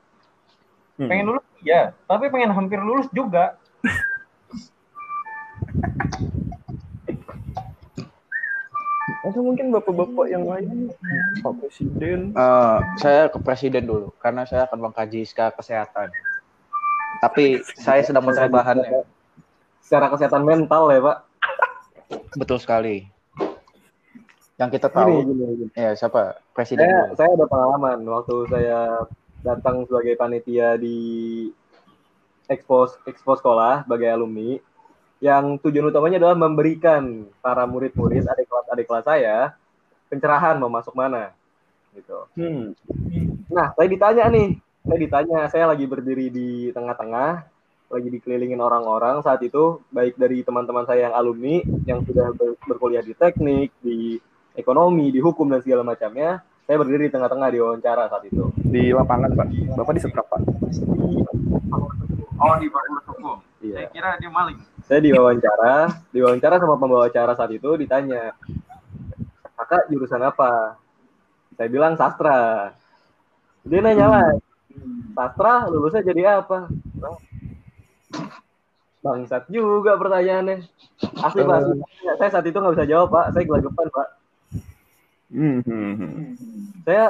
Hmm. 0.95 1.07
pengen 1.07 1.27
lulus 1.29 1.45
iya 1.61 1.95
tapi 2.05 2.27
pengen 2.27 2.51
hampir 2.51 2.79
lulus 2.79 3.07
juga 3.09 3.55
Atau 9.19 9.43
mungkin 9.43 9.75
bapak-bapak 9.75 10.27
yang 10.31 10.47
lain, 10.47 10.95
Pak 11.43 11.53
Presiden. 11.59 12.31
eh, 12.33 12.79
saya 12.97 13.27
ke 13.27 13.39
presiden 13.43 13.83
dulu 13.85 14.15
karena 14.23 14.47
saya 14.47 14.71
akan 14.71 14.89
mengkaji 14.89 15.27
skala 15.27 15.51
kesehatan. 15.51 16.15
Tapi 17.19 17.59
saya 17.75 18.07
sedang 18.07 18.23
mencari 18.23 18.47
bahannya. 18.47 19.03
Secara 19.83 20.07
kesehatan 20.13 20.47
mental 20.47 20.87
ya 20.95 21.01
pak. 21.03 21.19
Betul 22.39 22.63
sekali. 22.63 23.11
Yang 24.55 24.71
kita 24.79 24.89
Gini, 24.89 24.99
tahu, 24.99 25.15
gini, 25.23 25.45
gini. 25.55 25.67
ya 25.75 25.91
siapa 25.95 26.39
presiden 26.51 26.87
Saya, 26.87 26.99
dulu. 27.07 27.15
saya 27.15 27.31
ada 27.35 27.47
pengalaman 27.47 27.99
waktu 28.07 28.37
saya 28.51 28.79
datang 29.41 29.87
sebagai 29.87 30.15
panitia 30.15 30.75
di 30.75 30.99
expo 32.47 32.91
expo 33.03 33.35
sekolah 33.35 33.87
sebagai 33.87 34.11
alumni 34.11 34.59
yang 35.19 35.59
tujuan 35.59 35.91
utamanya 35.91 36.23
adalah 36.23 36.39
memberikan 36.39 37.27
para 37.43 37.67
murid-murid 37.67 38.23
adik 38.23 38.47
kelas 38.47 38.67
adik 38.71 38.87
kelas 38.87 39.07
saya 39.07 39.37
pencerahan 40.07 40.57
mau 40.63 40.71
masuk 40.71 40.95
mana 40.95 41.35
gitu. 41.95 42.19
Hmm. 42.39 42.79
Nah, 43.51 43.75
saya 43.75 43.89
ditanya 43.91 44.31
nih, 44.31 44.55
saya 44.87 44.99
ditanya, 45.03 45.39
saya 45.51 45.65
lagi 45.67 45.85
berdiri 45.91 46.31
di 46.31 46.71
tengah-tengah, 46.71 47.31
lagi 47.91 48.09
dikelilingin 48.13 48.63
orang-orang 48.63 49.19
saat 49.27 49.43
itu, 49.43 49.83
baik 49.91 50.15
dari 50.15 50.47
teman-teman 50.47 50.87
saya 50.87 51.11
yang 51.11 51.15
alumni, 51.19 51.59
yang 51.89 52.07
sudah 52.07 52.31
ber- 52.39 52.61
berkuliah 52.71 53.03
di 53.03 53.19
teknik, 53.19 53.75
di 53.83 54.15
ekonomi, 54.55 55.11
di 55.11 55.19
hukum 55.19 55.51
dan 55.51 55.59
segala 55.65 55.83
macamnya, 55.83 56.39
saya 56.69 56.77
berdiri 56.79 57.11
di 57.11 57.13
tengah-tengah 57.19 57.49
di 57.51 57.59
wawancara 57.59 58.07
saat 58.07 58.25
itu. 58.29 58.47
Di 58.55 58.95
lapangan, 58.95 59.35
Pak. 59.35 59.49
Bapak 59.75 59.93
di 59.97 60.01
seberapa? 60.05 60.37
oh 62.39 62.55
di 62.63 62.67
fakultas 62.71 63.07
hukum 63.11 63.37
saya 63.59 63.87
Iya. 63.87 63.91
kira 63.91 64.11
dia 64.23 64.31
maling 64.31 64.59
Saya 64.89 65.05
diwawancara, 65.05 65.75
diwawancara 66.15 66.57
sama 66.57 66.81
pembawa 66.81 67.11
acara 67.11 67.37
saat 67.37 67.53
itu 67.53 67.69
ditanya, 67.77 68.33
kakak 69.59 69.91
jurusan 69.93 70.23
apa? 70.25 70.81
Saya 71.59 71.69
bilang 71.69 71.93
sastra. 71.99 72.73
Dia 73.69 73.85
nanya 73.85 74.07
lagi, 74.09 74.41
sastra 75.13 75.69
lulusnya 75.69 76.01
jadi 76.01 76.41
apa? 76.41 76.73
Bangsat 79.05 79.45
juga 79.53 80.01
pertanyaannya. 80.01 80.65
Asli 81.21 81.43
pak, 81.45 81.57
asli. 81.61 81.75
saya 82.17 82.31
saat 82.33 82.47
itu 82.49 82.57
nggak 82.57 82.75
bisa 82.79 82.89
jawab 82.89 83.13
pak, 83.13 83.27
saya 83.37 83.45
gelagapan 83.45 83.87
pak. 83.93 84.09
Hmm, 85.29 85.59
hmm, 85.61 85.93
hmm. 86.01 86.25
Saya 86.89 87.07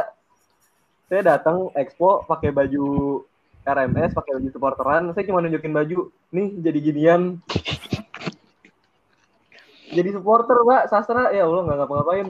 saya 1.07 1.23
datang 1.23 1.71
expo 1.78 2.26
pakai 2.26 2.50
baju 2.50 3.23
RMS, 3.68 4.16
pakai 4.16 4.40
baju 4.40 4.48
supporteran, 4.48 5.02
saya 5.12 5.28
cuma 5.28 5.44
nunjukin 5.44 5.72
baju, 5.76 5.98
nih 6.32 6.48
jadi 6.64 6.78
ginian. 6.80 7.22
Jadi 9.88 10.08
supporter 10.12 10.56
pak, 10.64 10.82
sastra 10.88 11.32
ya 11.32 11.44
Allah 11.44 11.62
nggak 11.64 11.78
ngapa-ngapain. 11.84 12.28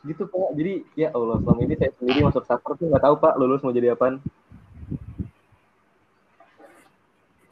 Gitu 0.00 0.22
pak, 0.24 0.50
jadi 0.56 0.72
ya 0.96 1.08
Allah 1.12 1.36
selama 1.44 1.60
ini 1.60 1.74
saya 1.76 1.92
sendiri 2.00 2.18
masuk 2.24 2.44
sastra 2.48 2.72
tuh 2.76 2.88
nggak 2.88 3.04
tahu 3.04 3.14
pak 3.20 3.36
lulus 3.36 3.60
mau 3.60 3.72
jadi 3.72 3.92
apaan. 3.92 4.20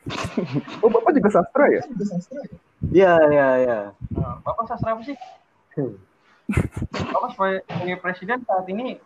Oh, 0.81 0.89
Bapak 0.89 1.13
juga 1.19 1.29
sastra 1.35 1.67
ya? 1.69 1.83
Iya 2.89 3.13
iya 3.29 3.49
iya. 3.59 3.79
Nah, 4.15 4.39
bapak 4.47 4.71
sastra 4.71 4.95
apa 4.95 5.03
sih 5.03 5.19
bapak 7.13 7.31
sebagai 7.37 7.61
sebagai 7.69 7.97
presiden 8.01 8.39
saat 8.49 8.67
ini 8.73 8.97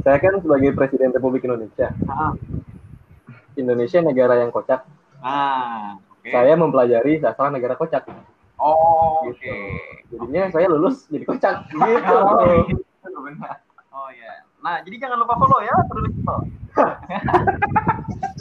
Saya 0.00 0.18
kan 0.18 0.38
sebagai 0.38 0.70
Presiden 0.72 1.10
Republik 1.10 1.44
Indonesia. 1.44 1.90
ah, 2.06 2.32
Indonesia 3.54 3.98
negara 4.00 4.38
yang 4.38 4.50
kocak. 4.50 4.84
ah 5.18 5.96
oke 6.12 6.28
Saya 6.28 6.54
mempelajari 6.54 7.18
sastra 7.18 7.48
negara 7.48 7.74
kocak. 7.74 8.04
oh 8.56 9.26
oke 9.26 9.32
Gitu. 9.32 9.52
Jadinya 10.12 10.48
saya 10.50 10.66
lulus 10.68 11.08
jadi 11.08 11.24
kocak. 11.24 11.56
Gitu. 11.72 12.14
Oh, 12.14 12.62
gitu, 12.68 13.18
benar. 13.18 13.58
Oh 13.90 14.08
ya. 14.12 14.44
Nah, 14.60 14.82
jadi 14.82 14.96
jangan 14.98 15.18
lupa 15.18 15.34
follow 15.36 15.60
ya, 15.60 15.74
terus. 15.86 16.12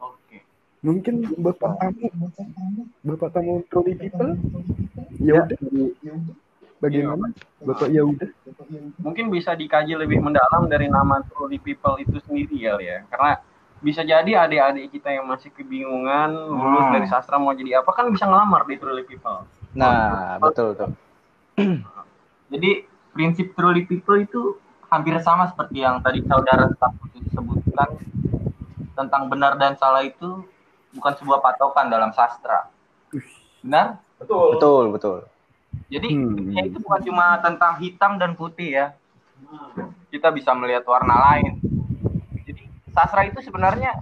Oke. 0.00 0.36
Mungkin 0.82 1.14
Bapak 1.40 1.72
tamu, 1.78 2.06
Bapak 3.02 3.28
tamu 3.32 3.62
trolley 3.70 3.94
people? 3.96 4.36
Ya, 5.18 5.40
Ya 5.40 5.46
udah, 5.46 5.56
jadi 5.56 5.82
bagaimana? 6.84 7.26
Bapak 7.64 7.88
ya 7.88 8.02
udah. 8.04 8.28
Mungkin 9.00 9.32
bisa 9.32 9.56
dikaji 9.56 9.96
lebih 9.96 10.20
mendalam 10.20 10.68
dari 10.68 10.92
nama 10.92 11.24
truly 11.32 11.56
people 11.56 11.96
itu 11.96 12.20
sendiri 12.28 12.56
kali 12.60 12.86
ya. 12.92 12.98
Karena 13.08 13.40
bisa 13.84 14.00
jadi 14.00 14.48
adik-adik 14.48 14.92
kita 14.96 15.12
yang 15.12 15.28
masih 15.28 15.52
kebingungan 15.52 16.32
lulus 16.32 16.88
dari 16.92 17.06
sastra 17.08 17.36
mau 17.36 17.52
jadi 17.52 17.84
apa 17.84 17.90
kan 17.92 18.08
bisa 18.12 18.24
ngelamar 18.24 18.64
di 18.68 18.76
truly 18.76 19.04
people. 19.04 19.44
Nah, 19.76 20.36
betul 20.40 20.76
tuh. 20.78 20.90
Jadi 22.54 22.86
prinsip 23.10 23.54
truly 23.58 23.82
people 23.82 24.14
itu 24.22 24.58
hampir 24.86 25.18
sama 25.18 25.50
seperti 25.50 25.82
yang 25.82 25.98
tadi 25.98 26.22
saudara 26.22 26.70
staf 26.70 26.94
khusus 27.02 27.26
sebutkan 27.34 27.98
tentang 28.94 29.26
benar 29.26 29.58
dan 29.58 29.74
salah 29.74 30.06
itu 30.06 30.46
bukan 30.94 31.12
sebuah 31.18 31.42
patokan 31.42 31.90
dalam 31.90 32.14
sastra. 32.14 32.70
Benar? 33.62 33.98
betul. 34.22 34.48
Betul, 34.56 34.84
betul. 34.94 35.18
Jadi 35.94 36.08
Hmm. 36.10 36.50
ya 36.50 36.66
itu 36.66 36.78
bukan 36.82 37.00
cuma 37.06 37.38
tentang 37.38 37.78
hitam 37.78 38.18
dan 38.18 38.34
putih 38.34 38.70
ya. 38.74 38.86
Kita 40.10 40.34
bisa 40.34 40.50
melihat 40.50 40.82
warna 40.90 41.14
lain. 41.30 41.62
Jadi 42.42 42.66
sastra 42.90 43.22
itu 43.22 43.38
sebenarnya 43.38 43.94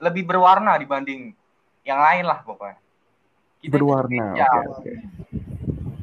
lebih 0.00 0.24
berwarna 0.24 0.80
dibanding 0.80 1.36
yang 1.84 2.00
lain 2.00 2.24
lah 2.24 2.40
pokoknya. 2.40 2.80
Kita 3.60 3.76
Berwarna. 3.76 4.36
ya, 4.36 4.48
Oke, 4.48 4.68
oke. 4.72 4.92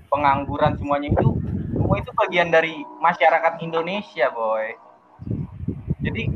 pengangguran 0.09 0.73
semuanya 0.77 1.13
itu 1.13 1.29
semua 1.71 1.97
itu 1.97 2.11
bagian 2.13 2.49
dari 2.49 2.81
masyarakat 2.97 3.61
Indonesia, 3.61 4.29
boy. 4.33 4.77
Jadi 6.01 6.33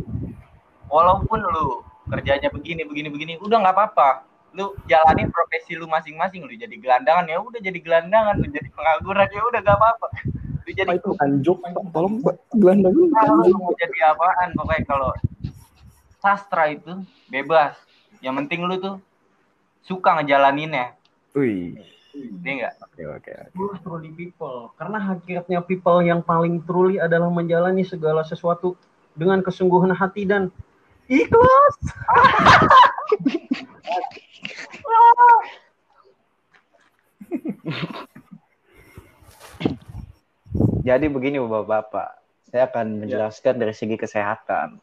walaupun 0.86 1.42
lu 1.42 1.82
kerjanya 2.06 2.54
begini 2.54 2.86
begini 2.86 3.10
begini 3.10 3.34
udah 3.42 3.58
nggak 3.58 3.74
apa-apa. 3.74 4.10
Lu 4.56 4.72
jalanin 4.88 5.28
profesi 5.30 5.76
lu 5.76 5.86
masing-masing, 5.86 6.48
lu 6.48 6.56
jadi 6.56 6.74
gelandangan 6.80 7.28
ya 7.28 7.44
udah 7.44 7.60
jadi 7.60 7.80
gelandangan, 7.84 8.40
lu 8.40 8.48
jadi 8.48 8.70
pengangguran 8.72 9.28
ya 9.28 9.42
udah 9.44 9.60
nggak 9.60 9.78
apa-apa. 9.78 10.08
Lu 10.64 10.72
jadi 10.72 10.96
itu 10.96 11.10
Pak. 11.12 11.72
Tolong 11.92 12.16
gelandangan 12.56 13.08
kalau 13.12 13.34
lu 13.44 13.58
mau 13.60 13.76
jadi 13.76 14.16
apaan 14.16 14.56
pokoknya 14.56 14.84
kalau 14.88 15.12
sastra 16.24 16.72
itu 16.72 17.04
bebas. 17.28 17.76
Yang 18.24 18.36
penting 18.48 18.60
lu 18.64 18.76
tuh 18.80 18.96
suka 19.84 20.18
ngejalaninnya. 20.18 20.96
Wih, 21.36 21.76
Iya 22.16 22.52
enggak? 22.56 22.74
oke 22.80 23.04
oke. 23.20 23.34
Truly 23.84 24.12
people. 24.16 24.72
Karena 24.80 24.98
hakikatnya 25.04 25.60
people 25.68 26.00
yang 26.00 26.24
paling 26.24 26.64
truly 26.64 26.96
adalah 26.96 27.28
menjalani 27.28 27.84
segala 27.84 28.24
sesuatu 28.24 28.80
dengan 29.20 29.44
kesungguhan 29.44 29.92
hati 29.92 30.24
dan 30.24 30.48
ikhlas. 31.12 31.76
Jadi 40.86 41.06
begini 41.10 41.42
Bapak-bapak, 41.42 42.10
saya 42.54 42.70
akan 42.70 43.02
menjelaskan 43.04 43.58
dari 43.58 43.74
segi 43.74 43.98
kesehatan. 43.98 44.78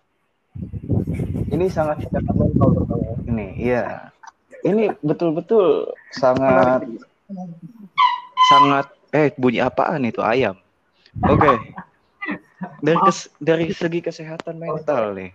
Ini 1.48 1.64
sangat 1.70 2.04
mental 2.12 2.68
terutama. 2.74 3.06
ini, 3.24 3.56
iya. 3.56 4.10
Ini 4.62 4.92
betul-betul 5.00 5.94
sangat 6.12 6.84
sangat 8.50 8.86
eh 9.14 9.32
bunyi 9.38 9.62
apaan 9.64 10.04
itu 10.04 10.20
ayam. 10.20 10.58
Oke. 11.24 11.56
Dari 12.82 12.98
kes- 13.06 13.30
dari 13.38 13.70
segi 13.72 14.02
kesehatan 14.02 14.58
mental 14.58 15.14
nih. 15.16 15.30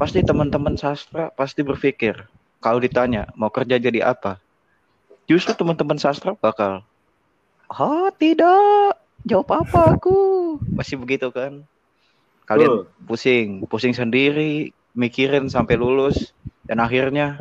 Pasti 0.00 0.24
teman-teman 0.24 0.80
sastra 0.80 1.28
pasti 1.36 1.60
berpikir 1.60 2.24
kalau 2.64 2.80
ditanya 2.80 3.28
mau 3.36 3.52
kerja 3.52 3.76
jadi 3.76 4.00
apa? 4.00 4.40
Justru 5.28 5.52
teman-teman 5.52 6.00
sastra 6.00 6.32
bakal 6.40 6.80
Oh 7.70 8.10
tidak, 8.16 8.98
jawab 9.22 9.62
apa 9.62 9.94
aku? 9.94 10.58
Masih 10.74 10.98
begitu 10.98 11.30
kan? 11.30 11.62
Kalian 12.42 12.82
pusing, 13.06 13.62
pusing 13.70 13.94
sendiri, 13.94 14.74
mikirin 14.90 15.46
sampai 15.46 15.78
lulus, 15.78 16.34
dan 16.66 16.82
akhirnya 16.82 17.38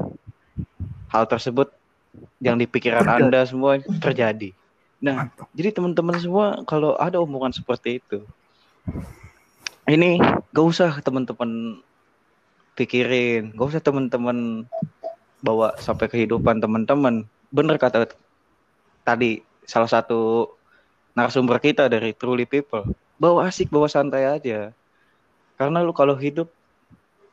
hal 1.09 1.25
tersebut 1.25 1.73
yang 2.37 2.61
di 2.61 2.69
pikiran 2.69 3.09
Anda 3.09 3.41
semua 3.49 3.81
terjadi. 3.81 4.53
Nah, 5.01 5.33
jadi 5.57 5.73
teman-teman 5.73 6.21
semua 6.21 6.61
kalau 6.69 6.93
ada 7.01 7.17
omongan 7.17 7.57
seperti 7.57 7.97
itu, 7.97 8.21
ini 9.89 10.21
gak 10.53 10.65
usah 10.65 10.93
teman-teman 11.01 11.81
pikirin, 12.79 13.51
gak 13.51 13.75
usah 13.75 13.83
teman-teman 13.83 14.63
bawa 15.43 15.75
sampai 15.83 16.07
kehidupan 16.07 16.63
teman-teman. 16.63 17.27
Bener 17.51 17.75
kata 17.75 18.07
tadi 19.03 19.43
salah 19.67 19.91
satu 19.91 20.47
narasumber 21.11 21.59
kita 21.59 21.91
dari 21.91 22.15
Truly 22.15 22.47
People, 22.47 22.87
bawa 23.19 23.51
asik, 23.51 23.67
bawa 23.67 23.91
santai 23.91 24.23
aja. 24.23 24.71
Karena 25.59 25.83
lu 25.83 25.91
kalau 25.91 26.15
hidup 26.15 26.47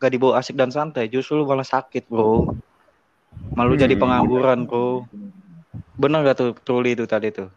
gak 0.02 0.10
dibawa 0.10 0.42
asik 0.42 0.58
dan 0.58 0.74
santai, 0.74 1.06
justru 1.06 1.38
lu 1.38 1.46
malah 1.46 1.62
sakit, 1.62 2.10
bro. 2.10 2.50
Malu 3.54 3.78
jadi 3.78 3.94
Hmm. 3.94 4.02
pengangguran, 4.02 4.66
bro. 4.66 5.06
Bener 5.96 6.26
gak 6.26 6.36
tuh 6.42 6.50
Truly 6.66 6.98
itu 6.98 7.06
tadi 7.06 7.30
tuh? 7.30 7.48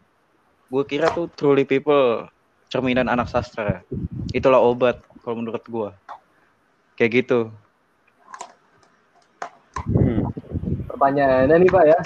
Gue 0.70 0.86
kira 0.86 1.10
tuh 1.10 1.26
Truly 1.34 1.66
People 1.66 2.30
cerminan 2.70 3.10
anak 3.10 3.26
sastra. 3.26 3.82
Itulah 4.30 4.62
obat 4.62 5.02
kalau 5.26 5.42
menurut 5.42 5.66
gue. 5.66 5.90
Kayak 6.94 7.26
gitu. 7.26 7.50
Hmm. 9.88 10.28
Pertanyaannya 10.90 11.56
nih 11.56 11.70
Pak 11.72 11.84
ya, 11.88 11.98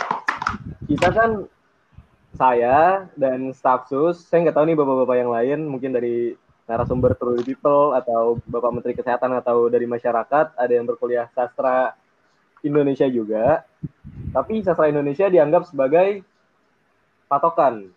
kita 0.87 1.09
kan 1.11 1.31
saya 2.35 3.07
dan 3.15 3.55
staf 3.55 3.87
sus, 3.87 4.27
saya 4.27 4.47
nggak 4.47 4.57
tahu 4.59 4.67
nih 4.67 4.77
bapak-bapak 4.79 5.17
yang 5.19 5.31
lain, 5.31 5.59
mungkin 5.67 5.95
dari 5.95 6.35
narasumber 6.65 7.15
Truly 7.15 7.45
People 7.45 7.93
atau 7.93 8.41
Bapak 8.49 8.73
Menteri 8.73 8.97
Kesehatan 8.97 9.37
atau 9.37 9.69
dari 9.69 9.85
masyarakat, 9.85 10.57
ada 10.57 10.73
yang 10.73 10.89
berkuliah 10.89 11.29
sastra 11.37 11.93
Indonesia 12.65 13.05
juga. 13.07 13.63
Tapi 14.33 14.65
sastra 14.65 14.89
Indonesia 14.89 15.29
dianggap 15.29 15.69
sebagai 15.69 16.25
patokan 17.29 17.93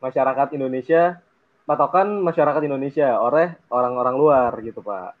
masyarakat 0.00 0.56
Indonesia, 0.56 1.20
patokan 1.68 2.24
masyarakat 2.24 2.62
Indonesia 2.64 3.20
oleh 3.20 3.54
orang-orang 3.68 4.16
luar 4.16 4.50
gitu 4.64 4.80
Pak. 4.80 5.20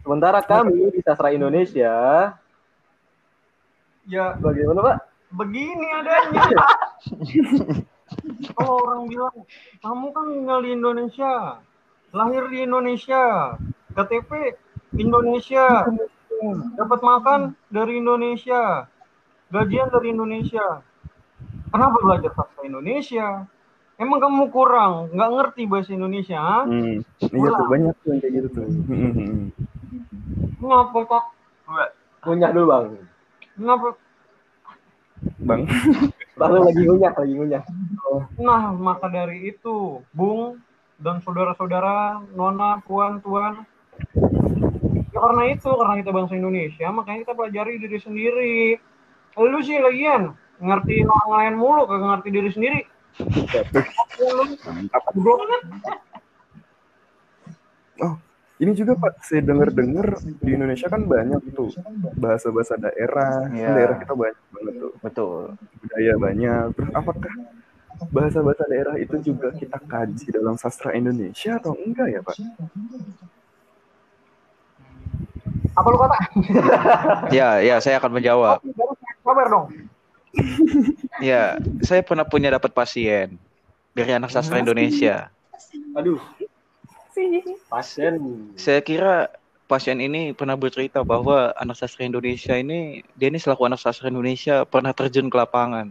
Sementara 0.00 0.40
kami 0.40 0.96
di 0.96 1.00
sastra 1.04 1.30
Indonesia, 1.30 1.94
Ya 4.06 4.38
bagaimana 4.38 4.82
Pak? 4.82 4.96
begini 5.34 5.86
adanya. 5.90 6.46
Kalau 8.54 8.78
orang 8.86 9.10
bilang, 9.10 9.34
kamu 9.82 10.06
kan 10.14 10.26
tinggal 10.30 10.58
di 10.62 10.70
Indonesia, 10.78 11.58
lahir 12.14 12.46
di 12.46 12.62
Indonesia, 12.62 13.54
KTP 13.98 14.54
Indonesia, 14.94 15.90
dapat 16.78 17.00
makan 17.02 17.40
dari 17.66 17.98
Indonesia, 17.98 18.86
gajian 19.50 19.90
dari 19.90 20.14
Indonesia. 20.14 20.86
Kenapa 21.74 21.98
belajar 21.98 22.30
sastra 22.32 22.62
Indonesia? 22.62 23.42
Emang 23.98 24.22
kamu 24.22 24.54
kurang, 24.54 25.10
nggak 25.10 25.30
ngerti 25.34 25.62
bahasa 25.66 25.90
Indonesia? 25.96 26.38
ha? 26.38 26.62
Hmm. 26.62 27.02
Iya 27.26 27.48
tuh 27.48 27.66
banyak 27.66 27.94
tuh 28.04 28.08
yang 28.12 28.20
kayak 28.22 28.32
gitu 28.38 28.48
tuh. 28.54 28.66
Ngapa 30.62 30.98
kok? 31.10 31.24
Ngunyah 32.22 32.50
dulu 32.54 32.66
Bang. 32.70 32.86
Ngapa? 33.56 33.90
Bang. 35.40 35.64
Lalu 36.36 36.58
lagi 36.68 36.82
ngunyah, 36.84 37.12
lagi 37.16 37.32
ngunyah. 37.32 37.62
Nah, 38.36 38.76
maka 38.76 39.08
dari 39.08 39.48
itu, 39.48 40.04
Bung 40.12 40.60
dan 41.00 41.24
saudara-saudara, 41.24 42.20
nona, 42.36 42.84
puan, 42.84 43.20
tuan, 43.24 43.64
ya 45.12 45.18
karena 45.24 45.42
itu, 45.48 45.68
karena 45.72 45.94
kita 46.04 46.10
bangsa 46.12 46.36
Indonesia, 46.36 46.86
makanya 46.92 47.18
kita 47.24 47.32
pelajari 47.32 47.80
diri 47.80 47.98
sendiri. 48.00 48.56
Lu 49.40 49.60
sih 49.64 49.80
lagian, 49.80 50.36
ngerti 50.60 51.04
orang 51.08 51.30
lain 51.32 51.54
mulu, 51.56 51.88
kagak 51.88 52.20
ngerti 52.20 52.28
diri 52.32 52.50
sendiri. 52.52 52.80
Ya, 53.48 53.64
Mantap. 54.68 55.02
kan? 55.08 55.62
Ini 58.56 58.72
juga 58.72 58.96
Pak, 58.96 59.20
saya 59.20 59.44
dengar-dengar 59.44 60.16
di 60.40 60.56
Indonesia 60.56 60.88
kan 60.88 61.04
banyak 61.04 61.52
tuh 61.52 61.76
bahasa-bahasa 62.16 62.80
daerah. 62.80 63.44
Kan 63.44 63.52
Iya. 63.52 63.68
Daerah 63.68 63.96
kita 64.00 64.14
banyak 64.16 64.40
banget 64.48 64.74
tuh. 64.80 64.92
Betul. 65.04 65.40
Budaya 65.84 66.14
banyak. 66.16 66.64
Terus 66.72 66.90
apakah 66.96 67.32
bahasa-bahasa 68.08 68.64
daerah 68.64 68.96
itu 68.96 69.16
juga 69.20 69.52
kita 69.52 69.76
kaji 69.76 70.26
dalam 70.32 70.56
sastra 70.56 70.96
Indonesia 70.96 71.60
atau 71.60 71.76
enggak 71.76 72.08
ya 72.08 72.20
Pak? 72.24 72.36
Apa 75.76 75.86
lu 75.92 75.98
kata? 76.00 76.16
Ya, 77.36 77.60
ya 77.60 77.76
saya 77.84 78.00
akan 78.00 78.16
menjawab. 78.16 78.64
Sabar 79.20 79.46
dong. 79.52 79.66
Ya, 81.20 81.60
saya 81.84 82.00
pernah 82.00 82.24
punya 82.24 82.48
dapat 82.52 82.72
pasien 82.72 83.36
dari 83.92 84.16
anak 84.16 84.32
sastra 84.32 84.64
Indonesia. 84.64 85.28
Aduh. 85.92 86.20
Pasien. 87.66 88.14
Saya 88.60 88.80
kira 88.84 89.32
pasien 89.66 89.98
ini 89.98 90.36
pernah 90.36 90.54
bercerita 90.54 91.00
bahwa 91.02 91.50
anak 91.56 91.80
sastra 91.80 92.04
Indonesia 92.04 92.54
ini, 92.54 93.02
dia 93.16 93.32
ini 93.32 93.40
selaku 93.40 93.66
anak 93.66 93.80
sastra 93.80 94.12
Indonesia 94.12 94.68
pernah 94.68 94.92
terjun 94.92 95.32
ke 95.32 95.36
lapangan, 95.36 95.90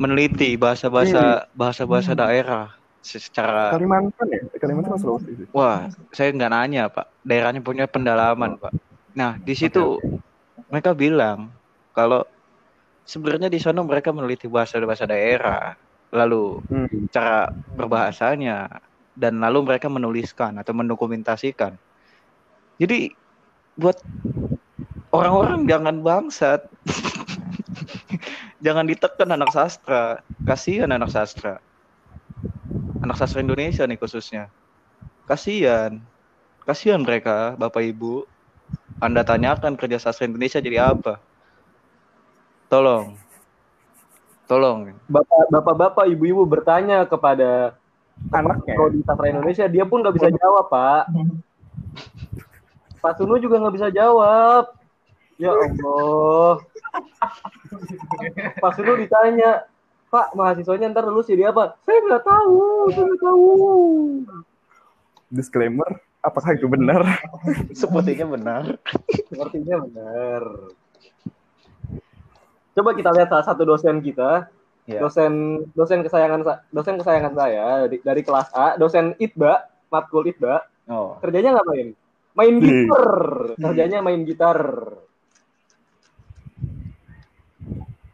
meneliti 0.00 0.56
bahasa-bahasa 0.58 1.46
bahasa-bahasa 1.54 2.16
daerah 2.16 2.72
secara 3.04 3.76
Kalimantan 3.76 4.26
ya? 4.32 4.40
Kalimantan 4.58 4.96
atau 4.96 5.20
Sulawesi 5.20 5.44
sih? 5.44 5.46
Wah, 5.52 5.92
saya 6.10 6.32
nggak 6.32 6.52
nanya, 6.52 6.88
Pak. 6.88 7.06
Daerahnya 7.20 7.60
punya 7.60 7.84
pendalaman, 7.84 8.56
Pak. 8.56 8.72
Nah, 9.12 9.36
di 9.38 9.54
situ 9.54 10.00
mereka 10.72 10.96
bilang 10.96 11.52
kalau 11.92 12.24
sebenarnya 13.04 13.52
di 13.52 13.60
sana 13.60 13.84
mereka 13.84 14.10
meneliti 14.10 14.48
bahasa-bahasa 14.48 15.04
daerah, 15.04 15.76
lalu 16.10 16.64
Hmm. 16.66 16.88
cara 17.12 17.52
berbahasanya, 17.76 18.72
dan 19.14 19.38
lalu 19.38 19.62
mereka 19.62 19.86
menuliskan 19.86 20.58
atau 20.58 20.74
mendokumentasikan. 20.74 21.78
Jadi 22.78 23.14
buat 23.78 23.98
orang-orang 25.14 25.70
jangan 25.70 26.02
bangsat. 26.02 26.66
jangan 28.66 28.86
ditekan 28.90 29.30
anak 29.30 29.54
sastra. 29.54 30.22
Kasihan 30.42 30.90
anak 30.90 31.14
sastra. 31.14 31.62
Anak 33.02 33.16
sastra 33.18 33.42
Indonesia 33.42 33.86
nih 33.86 33.98
khususnya. 33.98 34.50
Kasihan. 35.30 36.02
Kasihan 36.66 37.04
mereka, 37.04 37.54
Bapak 37.54 37.84
Ibu. 37.84 38.26
Anda 38.98 39.22
tanyakan 39.22 39.78
kerja 39.78 40.02
sastra 40.02 40.26
Indonesia 40.26 40.58
jadi 40.58 40.90
apa? 40.90 41.20
Tolong. 42.72 43.14
Tolong. 44.44 44.92
Bapak, 45.08 45.42
bapak-bapak, 45.48 46.04
ibu-ibu 46.10 46.44
bertanya 46.44 47.04
kepada 47.08 47.76
Anaknya. 48.32 48.74
Prodi 48.74 49.00
Sastra 49.04 49.30
Indonesia, 49.30 49.64
dia 49.68 49.84
pun 49.84 50.00
nggak 50.02 50.16
bisa 50.16 50.28
jawab, 50.32 50.66
Pak. 50.72 51.04
Pak 53.04 53.12
Sunu 53.20 53.36
juga 53.36 53.60
nggak 53.60 53.74
bisa 53.76 53.88
jawab. 53.92 54.72
Ya 55.36 55.50
Allah. 55.52 56.62
Pak 58.58 58.72
Sunu 58.78 58.96
ditanya, 58.96 59.68
Pak, 60.08 60.32
mahasiswanya 60.38 60.94
ntar 60.94 61.10
lulus 61.10 61.26
jadi 61.26 61.50
apa? 61.50 61.74
Saya 61.82 61.98
nggak 62.06 62.22
tahu, 62.22 62.62
saya 62.94 63.04
nggak 63.06 63.22
tahu. 63.22 63.48
Disclaimer, 65.34 65.90
apakah 66.22 66.54
itu 66.54 66.70
benar? 66.70 67.02
Sepertinya 67.74 68.26
benar. 68.38 68.78
Sepertinya 69.10 69.82
benar. 69.82 70.42
Coba 72.74 72.90
kita 72.94 73.10
lihat 73.14 73.30
salah 73.30 73.46
satu 73.46 73.66
dosen 73.66 73.98
kita, 73.98 74.46
Ya. 74.84 75.00
dosen 75.00 75.64
dosen 75.72 76.04
kesayangan 76.04 76.44
sa- 76.44 76.60
dosen 76.68 77.00
kesayangan 77.00 77.32
saya 77.32 77.88
dari, 77.88 78.04
dari 78.04 78.20
kelas 78.20 78.52
A, 78.52 78.76
dosen 78.76 79.16
ITBA, 79.16 79.64
matkul 79.88 80.28
ITBA, 80.28 80.60
Oh. 80.84 81.16
kerjanya 81.18 81.56
nggak 81.56 81.68
main, 81.68 81.88
main 82.34 82.54
Hmm. 82.54 82.64
gitar, 82.64 83.10
kerjanya 83.56 83.98
main 84.00 84.20
gitar. 84.22 84.60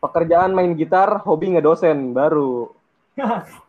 pekerjaan 0.01 0.57
main 0.57 0.73
gitar, 0.73 1.21
hobi 1.29 1.53
ngedosen 1.53 2.17
baru. 2.17 2.73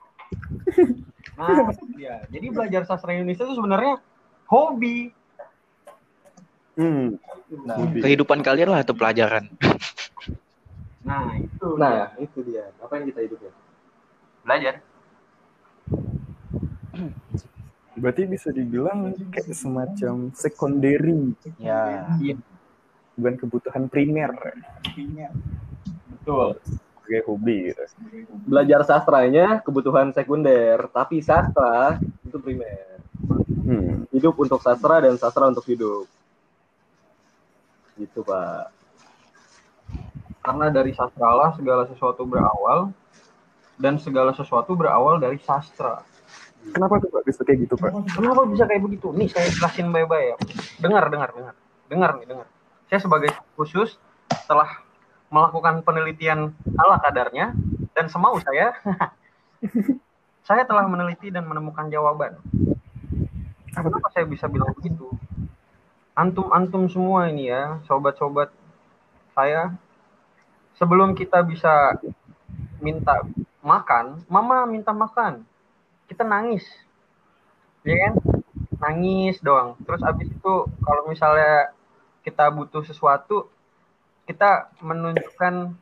Nah, 1.32 1.74
ya. 1.98 2.22
Jadi 2.30 2.54
belajar 2.54 2.86
sastra 2.86 3.12
Indonesia 3.12 3.44
itu 3.44 3.56
sebenarnya 3.58 3.98
hobi. 4.46 5.10
Hmm. 6.78 7.18
Nah, 7.66 7.76
Hobi. 7.82 8.00
kehidupan 8.00 8.46
kalian 8.46 8.70
lah 8.70 8.86
itu 8.86 8.94
pelajaran. 8.94 9.50
Nah, 11.02 11.34
itu. 11.38 11.68
Nah, 11.78 12.14
itu 12.22 12.40
dia. 12.46 12.70
Apa 12.82 13.02
yang 13.02 13.06
kita 13.10 13.22
hidupin? 13.26 13.54
belajar. 14.42 14.82
Berarti 17.94 18.24
bisa 18.26 18.50
dibilang 18.50 19.14
kayak 19.30 19.54
semacam 19.54 20.34
secondary, 20.34 21.38
Ya. 21.62 22.10
bukan 23.14 23.36
kebutuhan 23.38 23.86
primer 23.86 24.34
Betul. 26.10 26.58
sebagai 26.64 27.22
hobi 27.30 27.70
gitu. 27.70 27.84
Belajar 28.50 28.82
sastranya 28.88 29.62
kebutuhan 29.62 30.10
sekunder, 30.16 30.90
tapi 30.90 31.22
sastra 31.22 32.02
itu 32.26 32.38
primer. 32.42 32.98
Hmm. 33.62 34.10
Hidup 34.10 34.40
untuk 34.42 34.58
sastra 34.64 35.06
dan 35.06 35.22
sastra 35.22 35.52
untuk 35.54 35.68
hidup. 35.70 36.10
Gitu, 38.00 38.26
Pak. 38.26 38.81
Karena 40.42 40.74
dari 40.74 40.92
sastralah 40.92 41.54
segala 41.54 41.86
sesuatu 41.86 42.26
berawal 42.26 42.90
dan 43.78 43.98
segala 44.02 44.34
sesuatu 44.34 44.74
berawal 44.74 45.22
dari 45.22 45.38
sastra. 45.42 46.02
Kenapa 46.62 47.02
tuh 47.02 47.10
Pak 47.10 47.26
bisa 47.26 47.42
kayak 47.42 47.66
gitu 47.66 47.74
Pak? 47.78 47.90
Kenapa 48.14 48.46
bisa 48.46 48.70
kayak 48.70 48.86
begitu? 48.86 49.10
Nih 49.14 49.30
saya 49.30 49.50
jelasin 49.50 49.90
baik-baik 49.90 50.26
ya. 50.34 50.38
Dengar, 50.78 51.10
dengar, 51.10 51.30
dengar. 51.34 51.54
Dengar 51.90 52.10
nih, 52.22 52.26
dengar. 52.30 52.48
Saya 52.90 53.00
sebagai 53.02 53.34
khusus 53.58 53.98
telah 54.46 54.86
melakukan 55.34 55.82
penelitian 55.82 56.54
ala 56.78 57.02
kadarnya 57.02 57.56
dan 57.98 58.12
semau 58.12 58.36
saya 58.44 58.76
saya 60.48 60.68
telah 60.68 60.86
meneliti 60.86 61.34
dan 61.34 61.48
menemukan 61.48 61.88
jawaban. 61.90 62.38
Kenapa 63.72 64.12
saya 64.12 64.28
bisa 64.28 64.52
bilang 64.52 64.76
begitu? 64.76 65.08
Antum-antum 66.12 66.92
semua 66.92 67.32
ini 67.32 67.48
ya, 67.48 67.80
sobat-sobat 67.88 68.52
saya, 69.32 69.72
sebelum 70.82 71.14
kita 71.14 71.46
bisa 71.46 71.94
minta 72.82 73.22
makan, 73.62 74.26
mama 74.26 74.66
minta 74.66 74.90
makan, 74.90 75.46
kita 76.10 76.26
nangis, 76.26 76.66
ya 77.86 78.10
kan? 78.10 78.14
Nangis 78.82 79.38
doang. 79.46 79.78
Terus 79.86 80.02
abis 80.02 80.34
itu 80.34 80.54
kalau 80.82 81.06
misalnya 81.06 81.70
kita 82.26 82.50
butuh 82.50 82.82
sesuatu, 82.82 83.46
kita 84.26 84.74
menunjukkan 84.82 85.78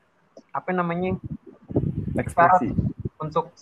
apa 0.52 0.70
namanya 0.76 1.16
Ekspresi. 2.20 2.76
untuk 3.16 3.56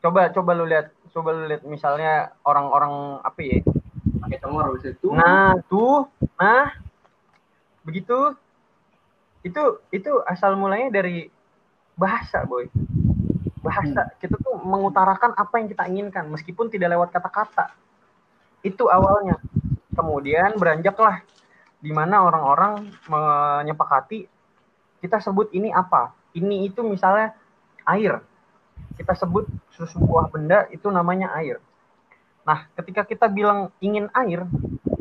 coba 0.00 0.32
coba 0.32 0.50
lu 0.56 0.64
lihat 0.64 0.88
coba 1.12 1.36
lu 1.36 1.44
lihat 1.44 1.60
misalnya 1.68 2.32
orang-orang 2.46 3.20
apa 3.20 3.40
ya 3.44 3.60
Pakai 4.20 4.38
congor 4.40 4.76
itu. 4.80 5.08
nah 5.12 5.56
tuh 5.68 6.06
nah 6.38 6.72
begitu 7.84 8.36
itu 9.40 9.62
itu 9.92 10.12
asal 10.28 10.56
mulanya 10.56 11.00
dari 11.00 11.28
bahasa 11.96 12.44
boy. 12.44 12.68
Bahasa. 13.60 14.12
Kita 14.16 14.40
tuh 14.40 14.56
mengutarakan 14.64 15.36
apa 15.36 15.54
yang 15.60 15.68
kita 15.68 15.84
inginkan 15.88 16.24
meskipun 16.32 16.72
tidak 16.72 16.96
lewat 16.96 17.12
kata-kata. 17.12 17.72
Itu 18.64 18.88
awalnya. 18.88 19.36
Kemudian 19.92 20.56
beranjaklah 20.56 21.20
di 21.80 21.92
mana 21.92 22.24
orang-orang 22.24 22.88
menyepakati 23.08 24.28
kita 25.00 25.20
sebut 25.20 25.52
ini 25.52 25.72
apa? 25.72 26.12
Ini 26.36 26.72
itu 26.72 26.80
misalnya 26.84 27.36
air. 27.88 28.20
Kita 28.96 29.16
sebut 29.16 29.48
sebuah 29.76 30.28
benda 30.32 30.68
itu 30.72 30.88
namanya 30.92 31.32
air. 31.36 31.60
Nah 32.44 32.68
ketika 32.76 33.04
kita 33.04 33.28
bilang 33.28 33.72
ingin 33.80 34.08
air 34.16 34.44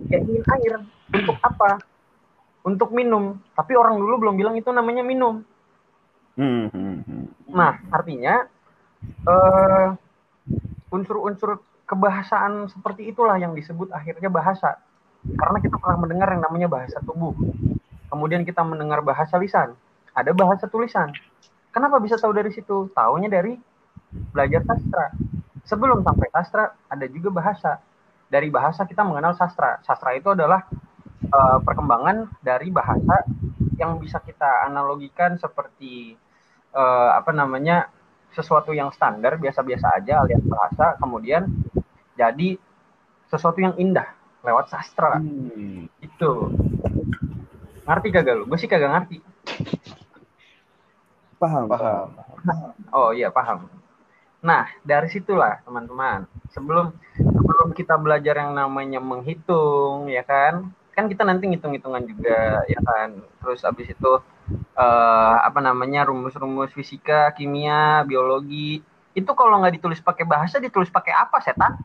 ya 0.09 0.19
ingin 0.19 0.43
air 0.57 0.73
untuk 1.13 1.37
apa 1.39 1.79
untuk 2.69 2.93
minum 2.93 3.41
tapi 3.57 3.73
orang 3.73 3.97
dulu 3.97 4.21
belum 4.21 4.35
bilang 4.37 4.53
itu 4.53 4.69
namanya 4.69 5.01
minum 5.01 5.41
Hmm, 6.39 6.71
hmm, 6.71 6.97
hmm. 7.03 7.23
Nah, 7.51 7.75
artinya 7.91 8.47
eh, 9.03 9.87
unsur-unsur 10.87 11.59
kebahasaan 11.83 12.71
seperti 12.71 13.11
itulah 13.11 13.35
yang 13.35 13.51
disebut 13.51 13.91
akhirnya 13.91 14.31
bahasa. 14.31 14.79
Karena 15.19 15.59
kita 15.59 15.75
pernah 15.75 15.99
mendengar 15.99 16.31
yang 16.31 16.47
namanya 16.47 16.71
bahasa 16.71 17.03
tubuh. 17.03 17.35
Kemudian 18.07 18.47
kita 18.47 18.63
mendengar 18.63 19.03
bahasa 19.03 19.35
lisan. 19.35 19.75
Ada 20.15 20.31
bahasa 20.31 20.71
tulisan. 20.71 21.11
Kenapa 21.75 21.99
bisa 21.99 22.15
tahu 22.15 22.31
dari 22.31 22.55
situ? 22.55 22.87
Taunya 22.95 23.27
dari 23.27 23.59
belajar 24.31 24.63
sastra. 24.63 25.11
Sebelum 25.67 26.07
sampai 26.07 26.31
sastra, 26.31 26.71
ada 26.87 27.05
juga 27.11 27.35
bahasa. 27.35 27.83
Dari 28.31 28.47
bahasa 28.47 28.87
kita 28.87 29.03
mengenal 29.03 29.35
sastra. 29.35 29.83
Sastra 29.83 30.15
itu 30.15 30.31
adalah 30.31 30.63
eh, 31.23 31.57
perkembangan 31.63 32.31
dari 32.39 32.71
bahasa 32.71 33.23
yang 33.75 33.99
bisa 33.99 34.19
kita 34.19 34.67
analogikan 34.67 35.35
seperti 35.35 36.15
eh, 36.73 37.09
apa 37.15 37.31
namanya 37.31 37.87
sesuatu 38.29 38.71
yang 38.71 38.93
standar 38.93 39.41
biasa-biasa 39.41 39.99
aja 39.99 40.21
alias 40.21 40.43
bahasa 40.45 40.93
kemudian 41.01 41.49
jadi 42.13 42.59
sesuatu 43.27 43.57
yang 43.57 43.73
indah 43.77 44.05
lewat 44.45 44.69
sastra 44.69 45.17
Hmm. 45.19 45.89
itu 45.99 46.31
ngerti 47.83 48.07
kagak 48.13 48.37
lu? 48.37 48.45
Gue 48.45 48.59
sih 48.61 48.69
kagak 48.69 48.91
ngerti. 48.93 49.17
Paham, 51.39 51.71
Paham. 51.71 52.07
paham. 52.43 52.71
Oh 52.91 53.09
iya 53.15 53.31
paham. 53.31 53.65
Nah 54.43 54.67
dari 54.83 55.07
situlah 55.07 55.63
teman-teman 55.63 56.27
sebelum 56.51 56.91
sebelum 57.17 57.71
kita 57.71 57.95
belajar 57.95 58.35
yang 58.43 58.51
namanya 58.55 58.99
menghitung 58.99 60.11
ya 60.11 60.21
kan 60.21 60.69
kan 60.99 61.07
kita 61.07 61.23
nanti 61.23 61.47
ngitung-hitungan 61.47 62.03
juga 62.03 62.67
ya 62.67 62.79
kan? 62.83 63.23
Terus 63.39 63.63
abis 63.63 63.87
itu 63.95 64.11
eh, 64.75 65.35
apa 65.39 65.63
namanya 65.63 66.03
rumus-rumus 66.03 66.75
fisika 66.75 67.31
kimia 67.31 68.03
biologi 68.03 68.83
itu 69.15 69.31
kalau 69.31 69.63
nggak 69.63 69.79
ditulis 69.79 70.03
pakai 70.03 70.27
bahasa 70.27 70.59
ditulis 70.59 70.91
pakai 70.91 71.15
apa 71.15 71.39
setan? 71.39 71.79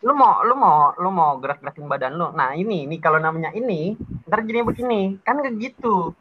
Lu 0.00 0.14
mau 0.14 0.46
lu 0.46 0.54
mau 0.54 0.94
lu 0.96 1.10
mau 1.10 1.36
gerak-gerakin 1.42 1.90
badan 1.90 2.14
lu? 2.14 2.30
Nah 2.32 2.54
ini 2.54 2.86
ini 2.86 2.96
kalau 3.02 3.18
namanya 3.18 3.50
ini 3.50 3.98
ntar 4.30 4.46
jadi 4.46 4.62
begini. 4.62 5.18
Kan 5.26 5.42
kayak 5.42 5.58
gitu. 5.58 6.14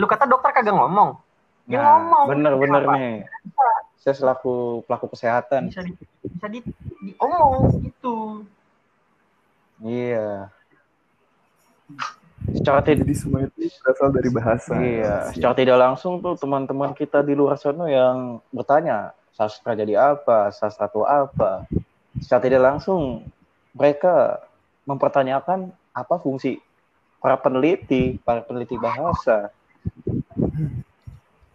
Lu 0.00 0.06
kata 0.08 0.24
dokter 0.26 0.50
kagak 0.50 0.74
ngomong. 0.74 1.20
Dia 1.70 1.80
Nah, 1.80 1.84
ngomong. 1.96 2.24
bener-bener 2.32 2.82
nih. 2.96 3.14
Saya 4.02 4.12
selaku 4.20 4.84
pelaku 4.84 5.16
kesehatan. 5.16 5.72
bisa 5.72 5.80
di, 5.80 5.96
bisa 6.28 6.46
di, 6.50 6.60
diomong 7.08 7.72
gitu 7.80 8.44
Iya. 9.84 10.48
Secara 12.44 12.80
tidak 12.84 13.08
Jadi 13.08 13.16
semua 13.16 13.40
itu 13.44 13.68
berasal 13.80 14.08
dari 14.12 14.30
bahasa. 14.32 14.72
Iya, 14.76 15.32
secara 15.32 15.54
tidak 15.56 15.78
langsung 15.80 16.20
tuh 16.20 16.36
teman-teman 16.36 16.92
kita 16.92 17.24
di 17.24 17.32
luar 17.32 17.56
sana 17.56 17.88
yang 17.88 18.40
bertanya, 18.52 19.16
sastra 19.32 19.72
jadi 19.72 20.16
apa, 20.16 20.52
sastra 20.52 20.88
itu 20.88 21.04
apa. 21.04 21.64
Secara 22.20 22.40
tidak 22.44 22.62
langsung 22.64 23.24
mereka 23.72 24.44
mempertanyakan 24.84 25.72
apa 25.96 26.14
fungsi 26.20 26.60
para 27.20 27.40
peneliti, 27.40 28.20
para 28.20 28.44
peneliti 28.44 28.76
bahasa. 28.76 29.48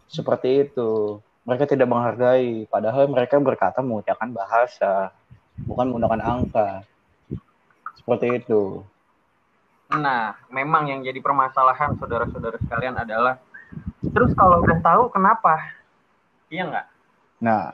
Seperti 0.10 0.70
itu. 0.70 1.22
Mereka 1.46 1.70
tidak 1.70 1.90
menghargai, 1.90 2.66
padahal 2.70 3.10
mereka 3.10 3.38
berkata 3.42 3.82
mengucapkan 3.82 4.30
bahasa, 4.30 5.14
bukan 5.66 5.90
menggunakan 5.94 6.22
angka. 6.22 6.86
Seperti 8.10 8.42
itu. 8.42 8.82
Nah, 9.94 10.34
memang 10.50 10.90
yang 10.90 11.06
jadi 11.06 11.22
permasalahan 11.22 11.94
saudara-saudara 12.02 12.58
sekalian 12.58 12.98
adalah 12.98 13.38
terus 14.02 14.34
kalau 14.34 14.66
udah 14.66 14.82
tahu 14.82 15.14
kenapa? 15.14 15.78
Iya 16.50 16.66
nggak? 16.74 16.88
Nah, 17.46 17.70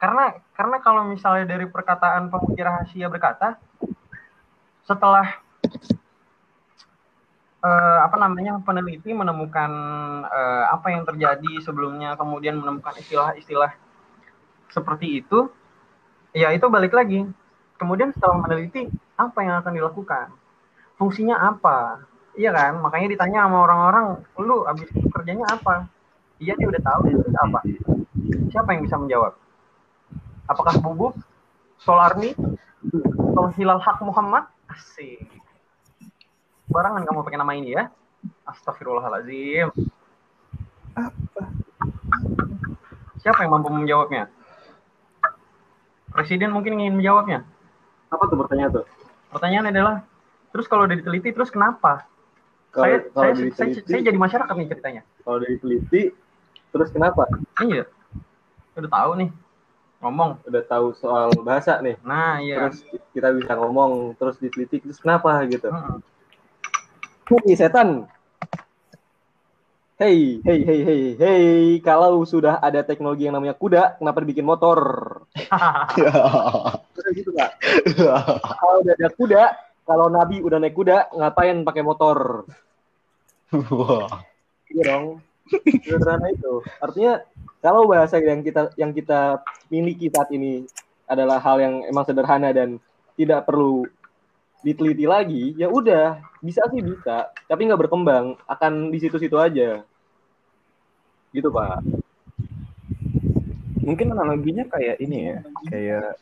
Karena 0.00 0.40
karena 0.56 0.76
kalau 0.80 1.04
misalnya 1.04 1.44
dari 1.44 1.68
perkataan 1.68 2.32
pemuji 2.32 2.64
rahasia 2.64 3.12
berkata 3.12 3.60
setelah 4.88 5.36
eh, 7.60 7.98
apa 8.00 8.16
namanya 8.16 8.56
peneliti 8.64 9.12
menemukan 9.12 9.68
eh, 10.24 10.64
apa 10.72 10.96
yang 10.96 11.04
terjadi 11.04 11.60
sebelumnya 11.60 12.16
kemudian 12.16 12.56
menemukan 12.56 12.96
istilah-istilah 12.96 13.76
seperti 14.72 15.20
itu 15.20 15.52
ya 16.32 16.48
itu 16.56 16.64
balik 16.72 16.96
lagi 16.96 17.28
kemudian 17.80 18.12
setelah 18.12 18.44
meneliti 18.44 18.92
apa 19.16 19.38
yang 19.40 19.64
akan 19.64 19.72
dilakukan 19.72 20.28
fungsinya 21.00 21.40
apa? 21.40 22.04
Iya 22.36 22.52
kan? 22.52 22.84
Makanya 22.84 23.08
ditanya 23.08 23.48
sama 23.48 23.64
orang-orang 23.64 24.20
lu 24.36 24.68
abis 24.68 24.92
itu 24.92 25.08
kerjanya 25.08 25.48
apa? 25.48 25.88
Iya 26.36 26.52
dia 26.60 26.68
udah 26.68 26.82
tahu 26.84 27.00
udah 27.08 27.42
apa. 27.48 27.58
Siapa 28.52 28.76
yang 28.76 28.84
bisa 28.84 29.00
menjawab? 29.00 29.32
Apakah 30.44 30.76
bubuk 30.84 31.16
solarmi 31.80 32.36
atau 33.32 33.48
hilal 33.56 33.80
hak 33.80 33.96
Muhammad? 34.04 34.44
Asik. 34.68 35.24
Barangan 36.68 37.02
kamu 37.08 37.24
pakai 37.24 37.40
nama 37.40 37.56
ini 37.56 37.74
ya. 37.74 37.88
Astagfirullahaladzim 38.44 39.72
apa? 41.00 41.42
Siapa 43.20 43.44
yang 43.44 43.52
mampu 43.52 43.68
menjawabnya? 43.72 44.28
Presiden 46.10 46.50
mungkin 46.50 46.80
ingin 46.80 46.98
menjawabnya. 46.98 47.46
Apa 48.10 48.22
tuh 48.26 48.38
pertanyaan 48.42 48.70
tuh? 48.82 48.86
Pertanyaan 49.30 49.66
adalah, 49.70 49.94
terus 50.50 50.66
kalau 50.66 50.84
udah 50.86 50.98
diteliti, 50.98 51.30
terus 51.30 51.50
kenapa? 51.50 52.06
Kalau 52.74 52.86
saya, 52.86 52.96
kalau 53.10 53.30
saya, 53.30 53.34
saya, 53.54 53.66
diteliti, 53.70 53.90
saya 53.90 54.02
jadi 54.06 54.18
masyarakat 54.18 54.54
nih 54.54 54.68
ceritanya. 54.70 55.02
kalau 55.22 55.38
diteliti, 55.42 56.02
terus 56.74 56.88
kenapa? 56.90 57.22
Iya, 57.62 57.86
udah 58.78 58.90
tahu 58.90 59.12
nih 59.22 59.30
ngomong. 60.00 60.40
Udah 60.48 60.62
tahu 60.64 60.96
soal 60.96 61.28
bahasa 61.44 61.78
nih. 61.84 61.96
Nah 62.02 62.40
iya. 62.40 62.66
Terus 62.66 62.80
kita 63.12 63.28
bisa 63.36 63.52
ngomong, 63.54 64.16
terus 64.16 64.40
diteliti, 64.40 64.80
terus 64.80 64.98
kenapa 64.98 65.44
gitu? 65.46 65.68
Hei 67.30 67.54
setan. 67.54 68.08
Hei, 70.00 70.40
hei, 70.40 70.64
hei, 70.64 70.80
hei, 70.80 71.02
hei. 71.20 71.76
Kalau 71.84 72.24
sudah 72.24 72.56
ada 72.64 72.80
teknologi 72.80 73.28
yang 73.28 73.36
namanya 73.36 73.52
kuda, 73.52 74.00
kenapa 74.00 74.24
dibikin 74.24 74.48
motor? 74.48 74.80
Terus 76.96 77.12
gitu 77.12 77.36
kak. 77.36 77.60
Kalau 78.64 78.80
udah 78.80 78.96
ada 78.96 79.08
kuda, 79.12 79.42
kalau 79.84 80.08
Nabi 80.08 80.40
udah 80.40 80.56
naik 80.56 80.72
kuda, 80.72 81.12
ngapain 81.12 81.60
pakai 81.68 81.84
motor? 81.84 82.48
Wah. 83.52 84.24
Iya 84.72 84.82
dong. 84.88 85.20
Sederhana 85.84 86.32
itu. 86.32 86.64
Artinya 86.80 87.20
kalau 87.60 87.84
bahasa 87.84 88.16
yang 88.24 88.40
kita 88.40 88.72
yang 88.80 88.96
kita 88.96 89.44
miliki 89.68 90.08
saat 90.08 90.32
ini 90.32 90.64
adalah 91.04 91.36
hal 91.44 91.60
yang 91.60 91.84
emang 91.84 92.08
sederhana 92.08 92.56
dan 92.56 92.80
tidak 93.20 93.44
perlu 93.44 93.84
diteliti 94.64 95.04
lagi, 95.04 95.52
ya 95.60 95.68
udah 95.68 96.24
bisa 96.40 96.64
sih 96.72 96.80
bisa, 96.80 97.32
tapi 97.48 97.68
nggak 97.68 97.84
berkembang, 97.84 98.36
akan 98.48 98.88
di 98.88 98.96
situ-situ 98.96 99.36
aja. 99.36 99.84
Gitu 101.30 101.48
pak. 101.50 101.82
Mungkin 103.80 104.06
analoginya 104.12 104.68
kayak 104.68 105.00
ini 105.00 105.18
ya, 105.34 105.38
kayak 105.66 106.20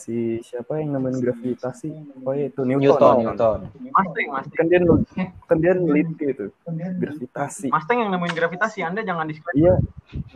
si 0.00 0.40
siapa 0.40 0.80
yang 0.80 0.96
nemuin 0.96 1.20
gravitasi? 1.20 1.92
Oh 2.24 2.32
ya 2.32 2.48
itu 2.48 2.60
Newton. 2.64 2.82
Newton, 2.82 3.14
Newton. 3.20 3.60
Mustang, 3.92 4.26
Mustang. 4.32 4.56
Kan 4.56 4.66
dia 4.66 4.78
kan 5.44 5.56
dia 5.60 5.72
neliti 5.76 6.24
itu 6.24 6.46
gravitasi. 6.72 7.68
Mustang 7.68 7.96
yang 8.00 8.10
nemuin 8.10 8.34
gravitasi, 8.34 8.78
Anda 8.80 9.04
jangan 9.04 9.28
disclaimer. 9.28 9.56
Iya, 9.56 9.74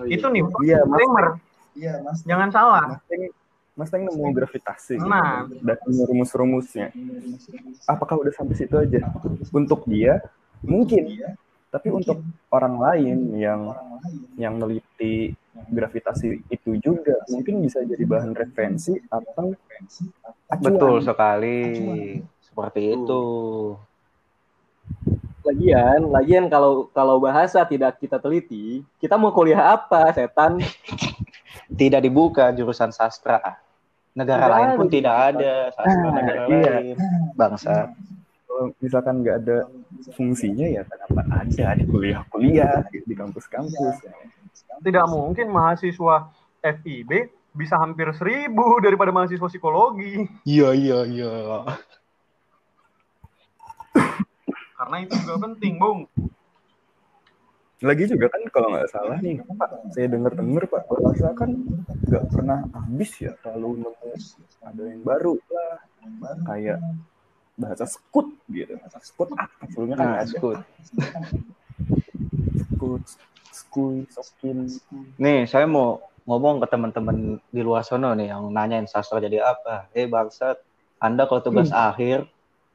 Itu 0.08 0.26
nih, 0.28 0.42
iya 0.68 0.78
Mas 0.84 1.00
disclaimer. 1.00 1.26
Jangan 2.28 2.48
salah. 2.52 2.86
Mustang 3.00 3.32
Mustang 3.72 4.04
nemu 4.04 4.36
gravitasi 4.36 5.00
gitu. 5.00 5.08
Nah. 5.08 5.48
dan 5.64 5.80
nemu 5.88 6.04
rumus-rumusnya. 6.12 6.92
Apakah 7.88 8.20
udah 8.20 8.32
sampai 8.36 8.52
situ 8.52 8.76
aja? 8.76 9.08
Untuk 9.48 9.88
dia 9.88 10.20
mungkin, 10.60 11.08
tapi 11.72 11.88
untuk 11.88 12.20
orang 12.52 12.76
lain 12.76 13.18
yang 13.32 13.72
yang 14.36 14.60
meliti 14.60 15.32
gravitasi 15.72 16.44
itu 16.52 16.76
juga 16.76 17.16
mungkin 17.32 17.64
bisa 17.64 17.80
jadi 17.80 18.04
bahan 18.04 18.36
referensi 18.36 19.00
atau 19.08 19.56
acuan. 20.52 20.60
Betul 20.60 21.00
sekali. 21.00 21.58
Seperti 22.44 22.80
itu. 22.92 23.24
Lagian, 25.42 26.12
lagian 26.12 26.44
kalau 26.52 26.92
kalau 26.92 27.16
bahasa 27.18 27.64
tidak 27.64 27.96
kita 27.98 28.20
teliti, 28.20 28.84
kita 29.00 29.16
mau 29.16 29.32
kuliah 29.32 29.72
apa, 29.74 30.12
setan? 30.12 30.60
Tidak 31.72 32.04
dibuka 32.04 32.52
jurusan 32.52 32.92
sastra. 32.92 33.40
Negara 34.12 34.44
lain 34.44 34.76
pun 34.76 34.92
tidak 34.92 35.32
ada 35.32 35.72
sastra 35.72 36.04
Ah, 36.04 36.12
negara 36.20 36.42
iya. 36.52 36.72
lain. 36.84 36.96
Bangsa. 37.32 37.88
Kalau 38.62 38.78
misalkan 38.78 39.26
nggak 39.26 39.36
ada 39.42 39.58
fungsinya 40.14 40.70
ya 40.70 40.86
kenapa 40.86 41.26
ada 41.34 41.74
di 41.74 41.82
kuliah-kuliah 41.82 42.86
di 42.94 43.10
kampus-kampus 43.10 44.06
ya. 44.06 44.14
Tidak 44.78 45.06
mungkin 45.10 45.50
mahasiswa 45.50 46.30
FIB 46.62 47.10
bisa 47.58 47.74
hampir 47.74 48.06
seribu 48.14 48.78
daripada 48.78 49.10
mahasiswa 49.10 49.50
psikologi. 49.50 50.30
Iya, 50.46 50.78
iya, 50.78 50.98
iya. 51.10 51.32
Karena 54.78 54.96
itu 55.02 55.14
juga 55.26 55.34
penting, 55.50 55.82
Bung. 55.82 56.06
Lagi 57.82 58.06
juga 58.06 58.30
kan 58.30 58.46
kalau 58.54 58.78
nggak 58.78 58.94
salah 58.94 59.18
nih, 59.18 59.42
Pak, 59.42 59.90
saya 59.90 60.06
dengar-dengar 60.06 60.70
Pak, 60.70 60.86
bahasa 60.86 61.34
kan 61.34 61.50
nggak 62.06 62.30
pernah 62.30 62.62
habis 62.78 63.10
ya, 63.18 63.34
selalu 63.42 63.82
nemu 63.82 64.10
ada 64.62 64.82
yang 64.86 65.02
baru 65.02 65.34
lah, 65.50 65.82
kayak 66.46 66.78
bahasa 67.62 67.86
skut 67.86 68.34
gitu. 68.50 68.74
Skut 69.06 69.30
apa 69.38 69.62
sebelumnya 69.70 69.96
kan 69.96 70.06
Nah, 70.10 70.16
ada 70.18 70.26
skut. 70.26 70.58
skut, 72.74 73.02
skui, 73.54 73.96
sokin. 74.10 74.66
Nih, 75.22 75.46
saya 75.46 75.70
mau 75.70 76.02
ngomong 76.26 76.62
ke 76.62 76.66
teman-teman 76.70 77.38
di 77.50 77.62
luar 77.62 77.86
sono 77.86 78.10
nih 78.18 78.34
yang 78.34 78.50
nanyain 78.50 78.90
sastra 78.90 79.22
jadi 79.22 79.42
apa. 79.42 79.86
Eh, 79.94 80.10
bangsat. 80.10 80.58
Anda 80.98 81.26
kalau 81.30 81.42
tugas 81.42 81.70
akhir 81.70 82.26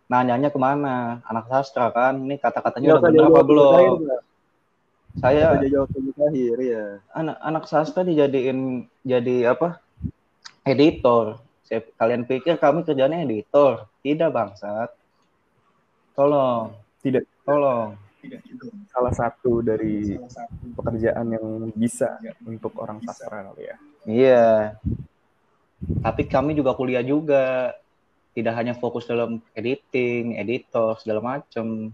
nanyanya 0.07 0.51
ke 0.51 0.59
mana? 0.59 1.23
Anak 1.27 1.51
sastra 1.51 1.91
kan? 1.91 2.19
Ini 2.23 2.39
kata-katanya 2.39 2.99
udah 2.99 3.03
bener 3.03 3.23
apa 3.27 3.41
belum? 3.43 3.91
Saya 5.19 5.59
tugas 5.87 6.15
akhir 6.19 6.55
ya. 6.61 6.83
anak 7.15 7.35
anak 7.41 7.63
sastra 7.67 8.03
dijadiin 8.03 8.85
jadi 9.01 9.55
apa 9.55 9.79
editor 10.67 11.39
saya 11.67 11.83
kalian 11.99 12.23
pikir 12.23 12.55
kami 12.55 12.87
kerjanya 12.87 13.27
editor? 13.27 13.91
Tidak 13.99 14.31
bangsat. 14.31 14.87
Tolong. 16.15 16.71
Tidak. 17.03 17.27
tolong. 17.43 17.99
Salah 18.87 19.13
satu 19.13 19.59
dari 19.59 20.15
pekerjaan 20.79 21.27
yang 21.35 21.45
bisa 21.75 22.15
untuk 22.47 22.71
orang 22.79 23.03
sastra 23.03 23.51
kali 23.51 23.67
ya. 23.67 23.75
iya. 24.07 24.47
Tapi 25.99 26.23
kami 26.31 26.55
juga 26.55 26.71
kuliah 26.71 27.03
juga. 27.03 27.75
Tidak 28.31 28.53
hanya 28.55 28.71
fokus 28.79 29.03
dalam 29.03 29.43
editing 29.51 30.39
editor 30.39 30.95
segala 31.03 31.19
macem. 31.19 31.91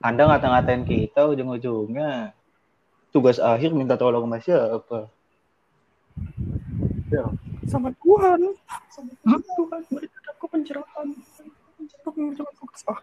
Anda 0.00 0.32
ngata-ngatain 0.32 0.88
kita 0.88 1.28
ujung-ujungnya. 1.28 2.32
Tugas 3.12 3.36
akhir 3.36 3.76
minta 3.76 4.00
tolong 4.00 4.24
sama 4.24 4.38
siapa 4.40 5.12
Sama 7.66 7.90
Tuhan, 7.98 8.40
sama 8.90 9.38
Tuhan 9.42 9.80
berikan 9.90 10.22
aku 10.32 10.46
pencerahan. 10.46 11.08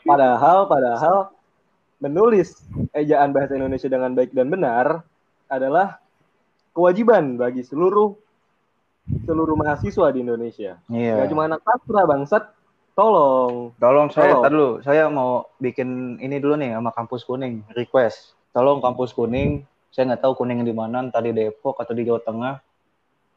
Padahal, 0.07 0.65
padahal 0.67 1.17
menulis 1.99 2.63
ejaan 2.95 3.31
bahasa 3.31 3.55
Indonesia 3.55 3.87
dengan 3.87 4.11
baik 4.15 4.31
dan 4.35 4.47
benar 4.51 5.03
adalah 5.47 5.99
kewajiban 6.75 7.35
bagi 7.39 7.63
seluruh 7.63 8.15
seluruh 9.27 9.55
mahasiswa 9.59 10.07
di 10.15 10.19
Indonesia. 10.23 10.79
iya 10.87 11.19
Gak 11.19 11.29
cuma 11.35 11.47
anak 11.51 11.59
sastra 11.63 12.01
bangsat, 12.07 12.43
tolong. 12.95 13.75
Tolong 13.75 14.07
saya, 14.09 14.39
Tolong. 14.39 14.51
dulu. 14.51 14.69
Saya 14.79 15.03
mau 15.11 15.47
bikin 15.59 16.19
ini 16.23 16.39
dulu 16.39 16.55
nih 16.55 16.75
sama 16.75 16.91
kampus 16.95 17.27
kuning, 17.27 17.67
request. 17.75 18.35
Tolong 18.55 18.79
kampus 18.79 19.11
kuning, 19.11 19.67
saya 19.91 20.13
nggak 20.13 20.23
tahu 20.23 20.33
kuning 20.39 20.63
di 20.63 20.71
mana, 20.71 21.03
entah 21.03 21.19
di 21.19 21.35
Depok 21.35 21.77
atau 21.83 21.91
di 21.91 22.07
Jawa 22.07 22.23
Tengah. 22.23 22.55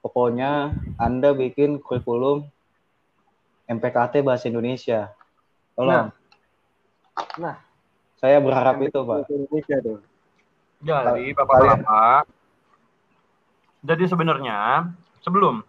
Pokoknya 0.06 0.70
Anda 1.02 1.34
bikin 1.34 1.82
kurikulum 1.82 2.46
MPKT 3.66 4.22
Bahasa 4.22 4.46
Indonesia. 4.46 5.10
Tolong. 5.74 6.14
Nah. 7.42 7.58
Saya 8.22 8.38
berharap 8.38 8.78
itu, 8.86 9.02
Pak. 9.02 9.26
Indonesia. 9.26 9.76
Jadi, 9.82 9.98
Kalian- 10.78 11.34
Bapak-bapak, 11.34 12.30
jadi 13.82 14.04
sebenarnya 14.06 14.86
sebelum, 15.22 15.62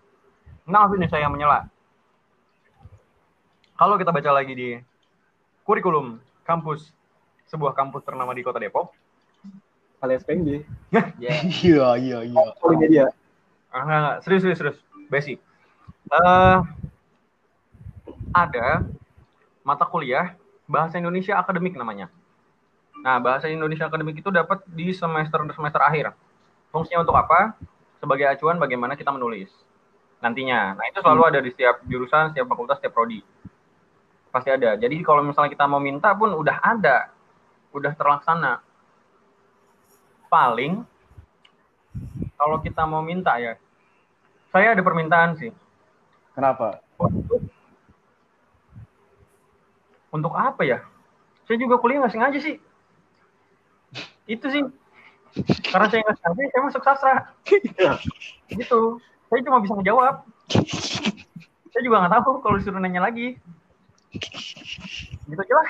nah 0.65 0.85
ini 0.93 1.07
saya 1.09 1.25
menyela. 1.29 1.65
Kalau 3.77 3.97
kita 3.97 4.09
baca 4.13 4.31
lagi 4.33 4.53
di 4.53 4.69
kurikulum 5.65 6.21
kampus, 6.45 6.93
sebuah 7.49 7.77
kampus 7.77 8.05
ternama 8.05 8.33
di 8.33 8.41
kota 8.41 8.57
Depok, 8.57 8.89
Alias 10.01 10.25
PNJ. 10.25 10.65
Iya, 11.17 11.93
iya, 11.97 12.19
iya. 12.25 12.43
Enggak, 12.61 13.13
enggak. 13.73 14.23
serius, 14.23 14.41
serius, 14.43 14.59
serius. 14.59 14.79
Basic. 15.07 15.37
Eh, 16.07 16.57
ada 18.31 18.87
mata 19.63 19.83
kuliah 19.83 20.35
bahasa 20.67 20.99
Indonesia 20.99 21.35
akademik 21.35 21.75
namanya. 21.75 22.07
Nah, 23.03 23.19
bahasa 23.19 23.47
Indonesia 23.47 23.87
akademik 23.87 24.19
itu 24.19 24.31
dapat 24.31 24.63
di 24.67 24.91
semester 24.91 25.43
semester 25.51 25.81
akhir. 25.83 26.15
Fungsinya 26.71 27.03
untuk 27.03 27.15
apa? 27.15 27.55
Sebagai 27.99 28.27
acuan 28.27 28.59
bagaimana 28.59 28.95
kita 28.95 29.11
menulis 29.11 29.51
nantinya. 30.19 30.75
Nah, 30.75 30.85
itu 30.89 30.99
selalu 31.01 31.21
ada 31.29 31.39
di 31.39 31.49
setiap 31.53 31.83
jurusan, 31.85 32.33
setiap 32.33 32.49
fakultas, 32.49 32.81
setiap 32.81 32.93
prodi. 32.95 33.21
Pasti 34.33 34.49
ada. 34.51 34.75
Jadi 34.75 35.01
kalau 35.05 35.23
misalnya 35.23 35.51
kita 35.53 35.65
mau 35.69 35.81
minta 35.81 36.11
pun 36.13 36.33
udah 36.33 36.57
ada. 36.61 37.11
Udah 37.71 37.93
terlaksana. 37.93 38.59
Paling 40.27 40.83
kalau 42.37 42.61
kita 42.61 42.85
mau 42.85 43.01
minta 43.01 43.35
ya, 43.41 43.57
saya 44.53 44.77
ada 44.77 44.81
permintaan 44.85 45.35
sih. 45.41 45.51
Kenapa? 46.37 46.79
Untuk 50.13 50.33
apa 50.37 50.61
ya? 50.63 50.85
Saya 51.49 51.57
juga 51.57 51.81
kuliah 51.81 52.05
nggak 52.05 52.13
sengaja 52.13 52.39
sih. 52.39 52.57
itu 54.27 54.43
sih 54.51 54.59
karena 55.71 55.87
saya 55.91 56.01
nggak 56.03 56.17
ngerti 56.19 56.43
saya 56.51 56.61
masuk 56.67 56.83
sastra 56.83 57.13
gitu 58.51 58.99
saya 59.27 59.39
cuma 59.43 59.63
bisa 59.63 59.73
menjawab 59.75 60.23
saya 61.71 61.81
juga 61.83 61.95
nggak 62.03 62.13
tahu 62.19 62.39
kalau 62.41 62.55
disuruh 62.59 62.79
nanya 62.81 63.03
lagi 63.03 63.37
gitu 65.27 65.41
aja 65.41 65.55
lah 65.55 65.69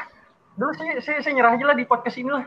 dulu 0.58 0.72
saya, 0.78 0.94
saya, 1.02 1.18
saya 1.22 1.34
nyerah 1.38 1.54
aja 1.58 1.66
lah 1.70 1.76
di 1.78 1.86
podcast 1.86 2.18
ini 2.18 2.32
lah 2.32 2.46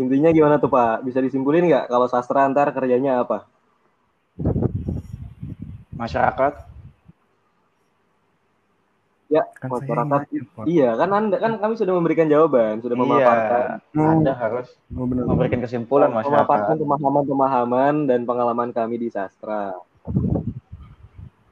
Intinya 0.00 0.32
gimana 0.32 0.56
tuh 0.56 0.72
Pak? 0.72 1.04
Bisa 1.04 1.20
disimpulin 1.20 1.68
nggak 1.68 1.92
kalau 1.92 2.08
sastra 2.08 2.48
antar 2.48 2.72
kerjanya 2.72 3.20
apa? 3.20 3.44
Masyarakat 5.92 6.72
Ya, 9.30 9.46
Kan 9.62 9.70
masyarakat. 9.70 10.26
Iya, 10.66 10.98
kan 10.98 11.06
Anda 11.14 11.38
kan 11.38 11.62
kami 11.62 11.78
sudah 11.78 11.94
memberikan 11.94 12.26
jawaban, 12.26 12.82
sudah 12.82 12.98
memaparkan. 12.98 13.78
Iya, 13.94 14.02
Anda 14.02 14.32
harus 14.34 14.74
Oh, 14.90 15.06
benar. 15.06 15.22
memberikan 15.30 15.62
kesimpulan 15.62 16.10
memaparkan 16.10 16.74
masyarakat. 16.74 16.82
pemahaman-pemahaman 16.82 17.94
dan 18.10 18.26
pengalaman 18.26 18.74
kami 18.74 18.98
di 18.98 19.06
sastra. 19.06 19.78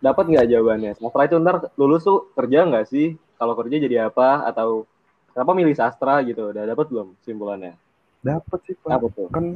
Dapat 0.02 0.24
nggak 0.26 0.50
jawabannya? 0.50 0.98
Sastra 0.98 1.30
itu 1.30 1.38
ntar 1.38 1.70
lulus 1.78 2.02
tuh 2.02 2.26
kerja 2.34 2.66
nggak 2.66 2.90
sih? 2.90 3.14
Kalau 3.38 3.54
kerja 3.54 3.78
jadi 3.78 4.10
apa? 4.10 4.42
Atau 4.50 4.90
kenapa 5.30 5.54
milih 5.54 5.78
sastra 5.78 6.18
gitu? 6.26 6.50
Udah 6.50 6.66
dapat 6.66 6.90
belum 6.90 7.14
simpulannya? 7.22 7.78
Dapat 8.18 8.58
sih, 8.66 8.74
Pak. 8.78 8.90
Apa 8.90 9.06
tuh? 9.14 9.28
Kan 9.30 9.46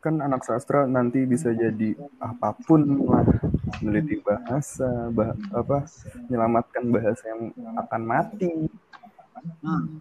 kan 0.00 0.24
anak 0.24 0.40
sastra 0.40 0.88
nanti 0.88 1.28
bisa 1.28 1.52
jadi 1.52 1.92
apa 2.16 2.56
pun 2.64 2.80
lah. 3.04 3.28
Meneliti 3.84 4.16
bahasa 4.24 5.12
bah, 5.12 5.36
apa 5.52 5.84
menyelamatkan 6.28 6.84
bahasa 6.88 7.28
yang 7.28 7.52
akan 7.76 8.02
mati. 8.08 8.50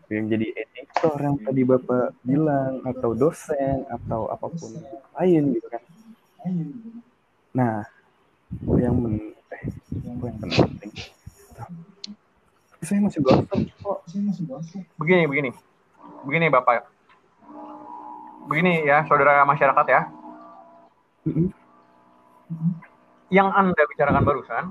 Yang 0.08 0.26
jadi 0.36 0.48
editor 0.64 1.16
yang 1.20 1.36
tadi 1.44 1.62
bapak 1.64 2.16
bilang 2.24 2.84
atau 2.88 3.12
dosen 3.16 3.84
atau 3.88 4.32
apa 4.32 4.48
pun 4.48 4.72
lain 5.20 5.44
gitu 5.60 5.68
kan. 5.68 5.84
Nah 7.52 7.84
yang 8.80 8.96
men 8.96 9.36
eh 9.52 9.64
yang 10.08 10.18
penting? 10.24 10.92
Saya 12.80 13.00
masih 13.04 13.20
gosong 13.20 13.68
kok. 13.84 14.08
Begini 14.96 15.28
begini. 15.28 15.52
Begini 16.24 16.48
bapak 16.48 16.99
begini 18.50 18.82
ya 18.84 19.06
saudara 19.06 19.46
masyarakat 19.46 19.86
ya 19.88 20.02
Mm-mm. 21.28 21.48
yang 23.30 23.50
anda 23.54 23.82
bicarakan 23.86 24.26
barusan 24.26 24.66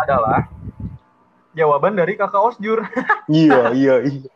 adalah 0.00 0.48
jawaban 1.52 1.94
dari 1.94 2.16
kakak 2.16 2.40
Osjur 2.42 2.80
Iya, 3.28 3.70
iya, 3.76 3.94
iya. 4.02 4.30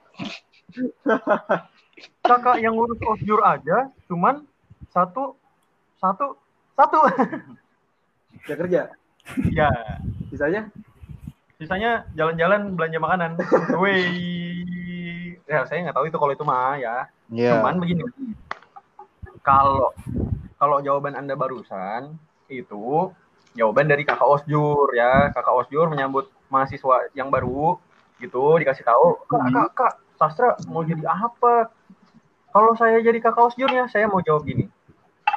kakak 2.22 2.61
yang 2.61 2.76
ngurus 2.76 3.00
Osjur 3.02 3.40
aja 3.42 3.88
cuman 4.06 4.44
satu 4.92 5.37
satu 5.96 6.37
satu 6.76 6.98
Ya 8.48 8.54
kerja. 8.56 8.80
ya 9.52 9.68
Sisanya? 10.33 10.70
sisanya 11.61 12.09
jalan-jalan 12.16 12.72
belanja 12.72 12.96
makanan 12.96 13.30
Wih. 13.76 14.49
Ya 15.50 15.66
saya 15.66 15.82
nggak 15.82 15.96
tahu 15.98 16.06
itu 16.06 16.18
kalau 16.22 16.32
itu 16.32 16.46
mah 16.46 16.78
ya 16.78 17.10
Iya. 17.30 17.62
Cuman 17.62 17.78
begini, 17.78 18.02
kalau 19.46 19.94
kalau 20.58 20.82
jawaban 20.82 21.14
anda 21.14 21.38
barusan 21.38 22.18
itu 22.50 23.14
jawaban 23.54 23.86
dari 23.86 24.02
kakak 24.02 24.26
Osjur 24.26 24.90
ya, 24.98 25.30
kakak 25.30 25.54
Osjur 25.54 25.86
menyambut 25.86 26.26
mahasiswa 26.50 27.06
yang 27.14 27.30
baru 27.30 27.78
gitu 28.18 28.58
dikasih 28.58 28.82
tahu, 28.82 29.22
kak 29.30 29.42
kak 29.54 29.68
kak 29.78 29.92
sastra 30.18 30.58
mau 30.66 30.82
jadi 30.82 31.06
apa? 31.06 31.70
Kalau 32.50 32.74
saya 32.74 32.98
jadi 32.98 33.22
kakak 33.22 33.54
Osjurnya, 33.54 33.86
saya 33.86 34.10
mau 34.10 34.18
jawab 34.26 34.42
gini. 34.42 34.66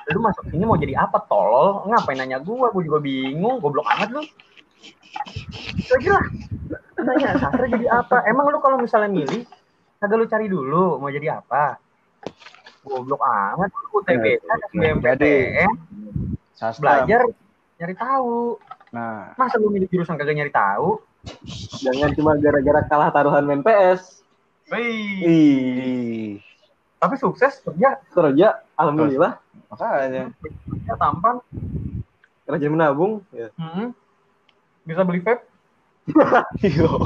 Lu 0.10 0.20
masuk 0.20 0.50
sini 0.50 0.66
mau 0.66 0.76
jadi 0.76 0.98
apa 0.98 1.22
tolol? 1.30 1.86
Ngapain 1.88 2.18
nanya 2.18 2.42
gua? 2.42 2.74
Gua 2.74 2.82
juga 2.82 3.00
bingung, 3.00 3.62
goblok 3.62 3.86
amat 3.86 4.10
lu. 4.18 4.22
Aja 5.94 6.10
lah. 6.10 6.26
Tanya 6.98 7.38
sastra 7.38 7.70
jadi 7.70 7.86
apa? 7.88 8.26
Emang 8.26 8.50
lu 8.50 8.58
kalau 8.60 8.82
misalnya 8.82 9.14
milih, 9.14 9.46
kagak 10.04 10.18
lu 10.18 10.26
cari 10.28 10.46
dulu 10.46 11.00
mau 11.00 11.08
jadi 11.08 11.40
apa? 11.40 11.80
Goblok 12.84 13.24
amat 13.24 13.72
lu 13.72 13.80
UTBK 13.96 14.44
Ya, 14.44 14.54
SBMPTN 14.68 15.72
Sastra. 16.52 17.08
belajar 17.08 17.32
nyari 17.74 17.96
tahu. 17.96 18.60
Nah, 18.92 19.32
Masa 19.34 19.56
lu 19.56 19.68
milih 19.68 19.88
jurusan 19.88 20.14
kagak 20.14 20.36
nyari 20.36 20.52
tahu? 20.52 21.00
Jangan 21.80 22.12
cuma 22.12 22.36
gara-gara 22.36 22.84
kalah 22.84 23.10
taruhan 23.10 23.42
main 23.42 23.60
PS. 23.60 24.22
Wih, 24.68 26.40
tapi 26.98 27.14
sukses 27.16 27.62
kerja, 27.62 28.00
Kerja, 28.10 28.64
alhamdulillah. 28.74 29.38
makanya. 29.68 30.32
kerja 30.42 30.94
tampan, 30.96 31.36
Kerja 32.44 32.68
menabung. 32.68 33.22
Ya. 33.30 33.52
hmm, 33.54 33.92
bisa 34.84 35.04
beli 35.04 35.20
vape, 35.20 35.44
Iya. 36.60 36.92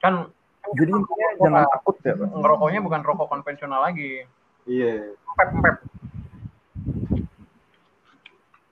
kan 0.00 0.32
jadi 0.76 0.90
intinya 0.92 1.28
jangan 1.40 1.64
takut 1.68 1.96
ya 2.04 2.12
pak 2.16 2.28
ngerokoknya 2.30 2.80
bukan 2.84 3.00
rokok 3.04 3.28
konvensional 3.28 3.80
lagi. 3.84 4.24
Iya. 4.68 5.16
Vape, 5.36 5.56
vape. 5.60 5.82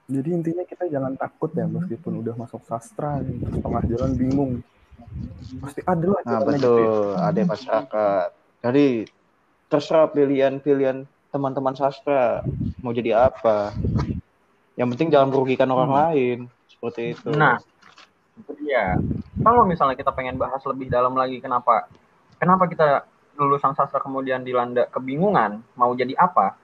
jadi 0.08 0.28
intinya 0.32 0.64
kita 0.64 0.88
jangan 0.88 1.12
takut 1.20 1.52
ya 1.52 1.68
meskipun 1.68 2.24
udah 2.24 2.32
masuk 2.32 2.64
sastra 2.64 3.20
nih, 3.20 3.44
terus 3.44 3.60
tengah 3.60 3.84
jalan 3.84 4.12
bingung 4.16 4.52
pasti 5.60 5.80
ada 5.84 6.06
lah 6.08 6.20
Nah, 6.24 6.30
jalannya 6.40 6.56
gitu 6.56 6.64
ya. 6.64 6.80
betul. 6.80 7.12
Ada 7.20 7.40
masyarakat. 7.44 8.28
Jadi 8.64 8.86
terserah 9.68 10.08
pilihan-pilihan 10.10 10.98
teman-teman 11.28 11.74
sastra 11.76 12.40
mau 12.80 12.96
jadi 12.96 13.28
apa. 13.28 13.76
Yang 14.80 14.88
penting 14.96 15.08
jangan 15.12 15.28
merugikan 15.28 15.68
orang 15.68 15.92
lain. 15.92 16.38
Seperti 16.72 17.12
itu. 17.12 17.28
Nah, 17.36 17.60
itu 18.38 18.52
dia. 18.64 18.96
Kalau 19.38 19.62
misalnya 19.64 19.94
kita 19.94 20.10
pengen 20.10 20.36
bahas 20.38 20.62
lebih 20.66 20.90
dalam 20.90 21.14
lagi, 21.14 21.38
kenapa? 21.38 21.86
Kenapa 22.38 22.66
kita 22.66 23.06
lulusan 23.38 23.74
sastra 23.78 24.02
kemudian 24.02 24.42
dilanda 24.42 24.90
kebingungan 24.90 25.62
mau 25.78 25.94
jadi 25.94 26.14
apa? 26.18 26.58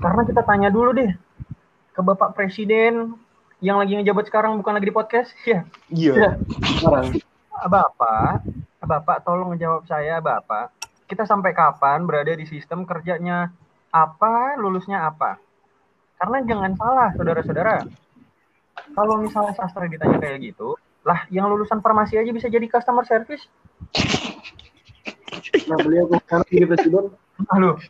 Karena 0.00 0.22
kita 0.24 0.40
tanya 0.46 0.72
dulu 0.72 0.96
deh 0.96 1.12
ke 1.92 2.00
Bapak 2.00 2.32
Presiden 2.32 3.18
yang 3.58 3.82
lagi 3.82 3.98
ngejabat 3.98 4.30
sekarang 4.30 4.54
bukan 4.62 4.78
lagi 4.78 4.88
di 4.88 4.94
podcast, 4.94 5.30
ya. 5.50 5.66
Iya. 5.90 6.38
Sekarang. 6.78 7.18
Bapak, 7.58 8.46
Bapak 8.78 9.26
tolong 9.26 9.52
ngejawab 9.52 9.84
saya, 9.90 10.22
Bapak. 10.22 10.70
Kita 11.10 11.26
sampai 11.26 11.56
kapan 11.56 12.06
berada 12.06 12.30
di 12.36 12.46
sistem 12.46 12.86
kerjanya 12.86 13.50
apa, 13.90 14.54
lulusnya 14.60 15.08
apa? 15.08 15.40
Karena 16.20 16.44
jangan 16.46 16.72
salah, 16.78 17.10
saudara-saudara. 17.16 17.76
Kalau 18.94 19.18
misalnya 19.18 19.58
sastra 19.58 19.90
ditanya 19.90 20.22
kayak 20.22 20.38
gitu, 20.52 20.78
lah 21.08 21.24
yang 21.32 21.48
lulusan 21.48 21.80
farmasi 21.80 22.20
aja 22.20 22.28
bisa 22.28 22.52
jadi 22.52 22.68
customer 22.68 23.00
service. 23.08 23.48
Nah, 25.64 25.80
beliau 25.80 26.04
sekarang 26.28 26.44
jadi 26.52 26.68
presiden. 26.68 27.08
Halo. 27.48 27.80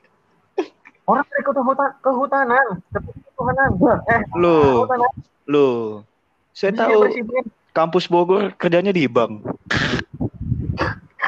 Orang 1.03 1.27
dari 1.27 1.43
kehutan, 1.43 1.91
kehutanan, 1.99 2.67
kehutanan. 3.35 3.71
Eh, 4.07 4.23
kehutanan. 4.39 5.11
loh. 5.51 6.07
Saya 6.55 6.79
tahu 6.79 7.11
presiden. 7.11 7.43
kampus 7.75 8.07
Bogor 8.07 8.55
kerjanya 8.55 8.95
di 8.95 9.11
bank. 9.11 9.43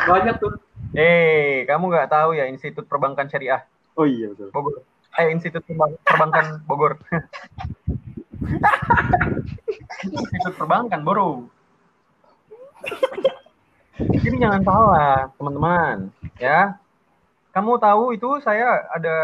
Banyak 0.07 0.39
tuh. 0.39 0.55
Eh, 0.95 1.67
kamu 1.67 1.91
nggak 1.91 2.11
tahu 2.11 2.39
ya 2.39 2.47
Institut 2.51 2.83
Perbankan 2.91 3.31
Syariah 3.31 3.63
Oh 3.95 4.07
iya 4.07 4.31
betul. 4.31 4.51
Bogor. 4.55 4.87
Eh, 5.19 5.27
Institut 5.35 5.67
Perbankan 6.07 6.63
Bogor. 6.71 7.03
Institut 10.07 10.55
Perbankan, 10.55 11.03
bro. 11.03 11.51
Jadi 14.01 14.37
jangan 14.41 14.63
salah, 14.65 15.29
teman-teman. 15.37 16.09
Ya, 16.41 16.81
kamu 17.53 17.77
tahu 17.77 18.17
itu 18.17 18.29
saya 18.41 18.89
ada 18.89 19.17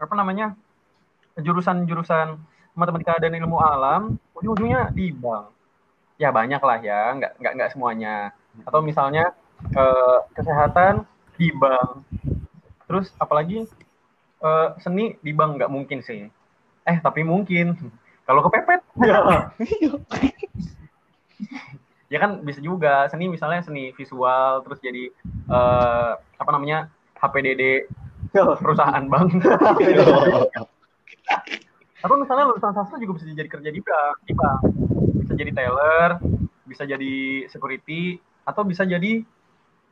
apa 0.00 0.14
namanya 0.18 0.58
jurusan-jurusan 1.38 2.34
matematika 2.74 3.20
dan 3.22 3.36
ilmu 3.38 3.62
alam, 3.62 4.18
ujung-ujungnya 4.34 4.90
di 4.90 5.14
bank. 5.14 5.54
Ya 6.18 6.34
banyak 6.34 6.58
lah 6.58 6.78
ya, 6.82 7.14
nggak 7.14 7.32
nggak 7.38 7.52
nggak 7.56 7.70
semuanya. 7.72 8.16
Atau 8.66 8.82
misalnya 8.82 9.32
eh, 9.70 10.18
kesehatan 10.34 11.06
di 11.38 11.54
bank. 11.54 12.02
Terus 12.90 13.14
apalagi 13.22 13.64
eh, 14.42 14.68
seni 14.82 15.14
di 15.22 15.30
bank 15.30 15.62
nggak 15.62 15.72
mungkin 15.72 16.02
sih. 16.02 16.26
Eh 16.82 16.96
tapi 16.98 17.22
mungkin 17.22 17.78
kalau 18.26 18.42
kepepet 18.46 18.80
ya 19.02 19.50
kan 22.18 22.44
bisa 22.44 22.60
juga 22.60 23.06
seni 23.08 23.30
misalnya 23.30 23.62
seni 23.64 23.94
visual 23.94 24.64
terus 24.66 24.82
jadi 24.82 25.08
eh, 25.48 26.12
apa 26.16 26.50
namanya 26.52 26.90
HPDD 27.20 27.86
perusahaan 28.32 29.04
bank 29.06 29.40
atau 32.02 32.16
misalnya 32.18 32.50
lulusan 32.50 32.74
sastra 32.74 32.98
juga 32.98 33.22
bisa 33.22 33.30
jadi 33.30 33.48
kerja 33.48 33.70
di 33.70 33.80
bank 33.84 34.16
di 34.26 34.34
bank 34.34 34.60
bisa 35.32 35.48
jadi 35.48 35.52
teller, 35.56 36.10
bisa 36.68 36.84
jadi 36.84 37.48
security, 37.48 38.20
atau 38.44 38.68
bisa 38.68 38.84
jadi 38.84 39.24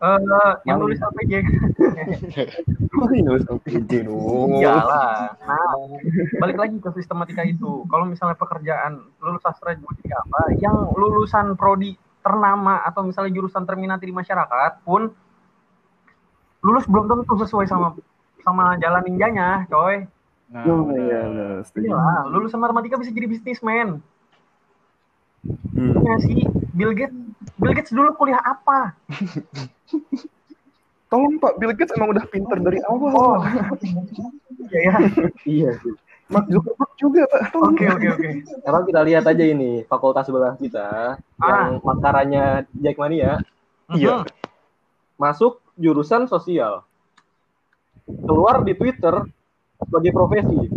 eh 0.01 0.53
yang 0.65 0.81
nulis 0.81 1.01
LPG. 1.01 1.33
Ini 3.01 3.31
usah 3.37 3.57
PJ 3.61 4.09
dong. 4.09 4.61
Iyalah. 4.61 5.37
Nah, 5.45 5.77
balik 6.41 6.57
lagi 6.57 6.77
ke 6.81 6.89
sistematika 6.97 7.45
itu. 7.45 7.85
Kalau 7.89 8.09
misalnya 8.09 8.37
pekerjaan 8.37 9.13
lulus 9.21 9.45
sastra 9.45 9.77
jadi 9.77 10.13
apa? 10.17 10.41
Yang 10.57 10.77
lulusan 10.97 11.57
prodi 11.57 12.01
ternama 12.21 12.85
atau 12.85 13.05
misalnya 13.05 13.33
jurusan 13.33 13.65
terminati 13.65 14.05
di 14.09 14.15
masyarakat 14.15 14.85
pun 14.85 15.09
lulus 16.61 16.85
belum 16.85 17.09
tentu 17.09 17.35
sesuai 17.41 17.67
sama 17.69 17.97
sama 18.45 18.77
jalan 18.81 19.05
ninjanya, 19.05 19.69
coy. 19.69 20.05
Nah, 20.51 20.67
Oh, 20.67 20.91
iya, 20.97 21.21
benar. 21.31 21.63
Setuju. 21.63 21.95
Iyalah, 21.95 22.27
lulusan 22.27 22.59
matematika 22.59 22.99
bisa 22.99 23.15
jadi 23.15 23.29
bisnismen. 23.31 24.03
Hmm. 25.73 25.95
Ya 26.05 26.15
sih, 26.21 26.45
Bill 26.77 26.93
Gates 26.93 27.17
Bill 27.57 27.73
Gates 27.73 27.93
dulu 27.93 28.13
kuliah 28.17 28.41
apa? 28.45 28.93
Tolong 31.13 31.41
Pak, 31.41 31.57
Bill 31.57 31.73
Gates 31.73 31.93
emang 31.97 32.13
udah 32.13 32.25
pinter 32.29 32.61
dari 32.61 32.81
awal. 32.89 33.13
Oh. 33.13 33.39
Iya 34.69 34.81
ya. 34.85 34.95
Iya 35.49 35.71
sih. 35.81 35.95
Mark 36.31 36.47
Zuckerberg 36.47 36.93
juga 36.95 37.23
Pak. 37.27 37.43
Oke, 37.59 37.85
oke, 37.91 38.07
oke. 38.15 38.29
Sekarang 38.47 38.83
kita 38.87 39.01
lihat 39.03 39.25
aja 39.27 39.45
ini 39.45 39.83
fakultas 39.85 40.25
sebelah 40.31 40.55
kita 40.55 41.19
yang 41.43 41.83
makarannya 41.83 42.65
Jackmania 42.75 43.43
Iya. 43.91 44.23
Mhm. 44.23 44.31
masuk 45.19 45.59
jurusan 45.75 46.31
sosial. 46.31 46.87
Keluar 48.07 48.63
di 48.63 48.73
Twitter 48.73 49.27
sebagai 49.77 50.15
profesi. 50.15 50.71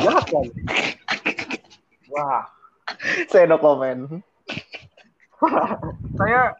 Jahat 0.00 0.24
kan? 0.26 0.46
Wah, 2.10 2.48
Saya 3.30 3.46
no 3.46 3.60
comment. 3.60 4.18
saya 6.18 6.56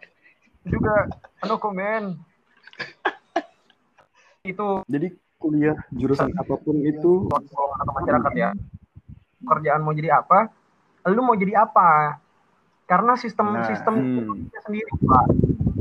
juga 0.63 1.09
no 1.43 1.57
comment. 1.59 2.15
Itu 4.41 4.85
Jadi 4.87 5.09
kuliah 5.41 5.77
jurusan 5.97 6.29
apa 6.37 6.55
pun 6.61 6.77
itu 6.85 7.27
golongan 7.27 7.79
atau 7.81 7.93
masyarakat 7.97 8.33
ya. 8.37 8.51
Pekerjaan 9.41 9.81
mau 9.81 9.97
jadi 9.97 10.21
apa? 10.21 10.53
Lu 11.09 11.25
mau 11.25 11.33
jadi 11.35 11.65
apa? 11.65 12.21
Karena 12.85 13.17
sistem 13.17 13.57
Nah, 13.57 13.65
sistem 13.65 13.95
hmm. 13.97 14.53
sendiri, 14.61 14.93
Pak. 15.01 15.25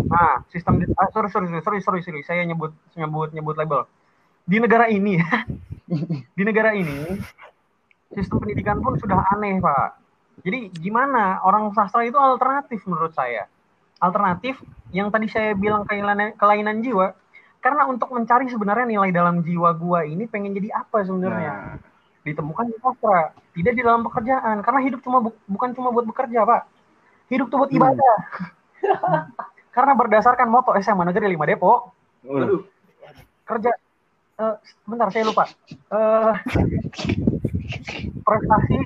Nah, 0.07 0.33
sistem 0.47 0.79
ah, 0.95 1.09
sorry, 1.11 1.27
sorry, 1.27 1.47
sorry, 1.59 1.79
sorry, 1.83 2.01
sorry, 2.05 2.21
saya 2.23 2.47
nyebut 2.47 2.71
nyebut 2.95 3.35
nyebut 3.35 3.55
label. 3.59 3.83
Di 4.47 4.57
negara 4.63 4.87
ini, 4.87 5.19
di 6.37 6.43
negara 6.47 6.71
ini 6.71 7.19
sistem 8.15 8.41
pendidikan 8.41 8.79
pun 8.79 8.95
sudah 8.95 9.21
aneh, 9.35 9.59
Pak. 9.59 9.99
Jadi 10.45 10.71
gimana 10.79 11.43
orang 11.43 11.75
sastra 11.75 12.07
itu 12.07 12.15
alternatif 12.15 12.79
menurut 12.87 13.11
saya. 13.11 13.49
Alternatif 13.99 14.55
yang 14.95 15.11
tadi 15.11 15.27
saya 15.27 15.51
bilang 15.57 15.83
kelainan, 15.83 16.31
kelainan 16.39 16.79
jiwa. 16.79 17.11
Karena 17.59 17.83
untuk 17.91 18.07
mencari 18.15 18.47
sebenarnya 18.47 18.87
nilai 18.87 19.11
dalam 19.11 19.43
jiwa 19.43 19.75
gua 19.75 20.07
ini 20.07 20.23
pengen 20.25 20.55
jadi 20.55 20.71
apa 20.71 21.03
sebenarnya 21.03 21.51
Nah, 21.51 21.75
ditemukan 22.23 22.65
di 22.71 22.75
sastra, 22.79 23.31
tidak 23.55 23.73
di 23.75 23.81
dalam 23.83 24.03
pekerjaan. 24.03 24.59
Karena 24.63 24.79
hidup 24.83 24.99
cuma 25.03 25.17
bu- 25.23 25.39
bukan 25.47 25.71
cuma 25.75 25.91
buat 25.91 26.07
bekerja, 26.07 26.43
Pak. 26.47 26.61
Hidup 27.27 27.47
tuh 27.51 27.59
buat 27.63 27.71
ibadah. 27.71 28.15
Karena 29.75 29.93
berdasarkan 29.95 30.47
moto 30.47 30.71
SMA 30.79 31.03
Negeri 31.07 31.35
5 31.35 31.45
Depok, 31.47 31.93
Aduh, 32.25 32.61
kerja 33.45 33.71
eh 34.39 34.55
bentar 34.87 35.07
saya 35.11 35.23
lupa. 35.27 35.47
Eh 35.91 36.33
prestasi 38.23 38.77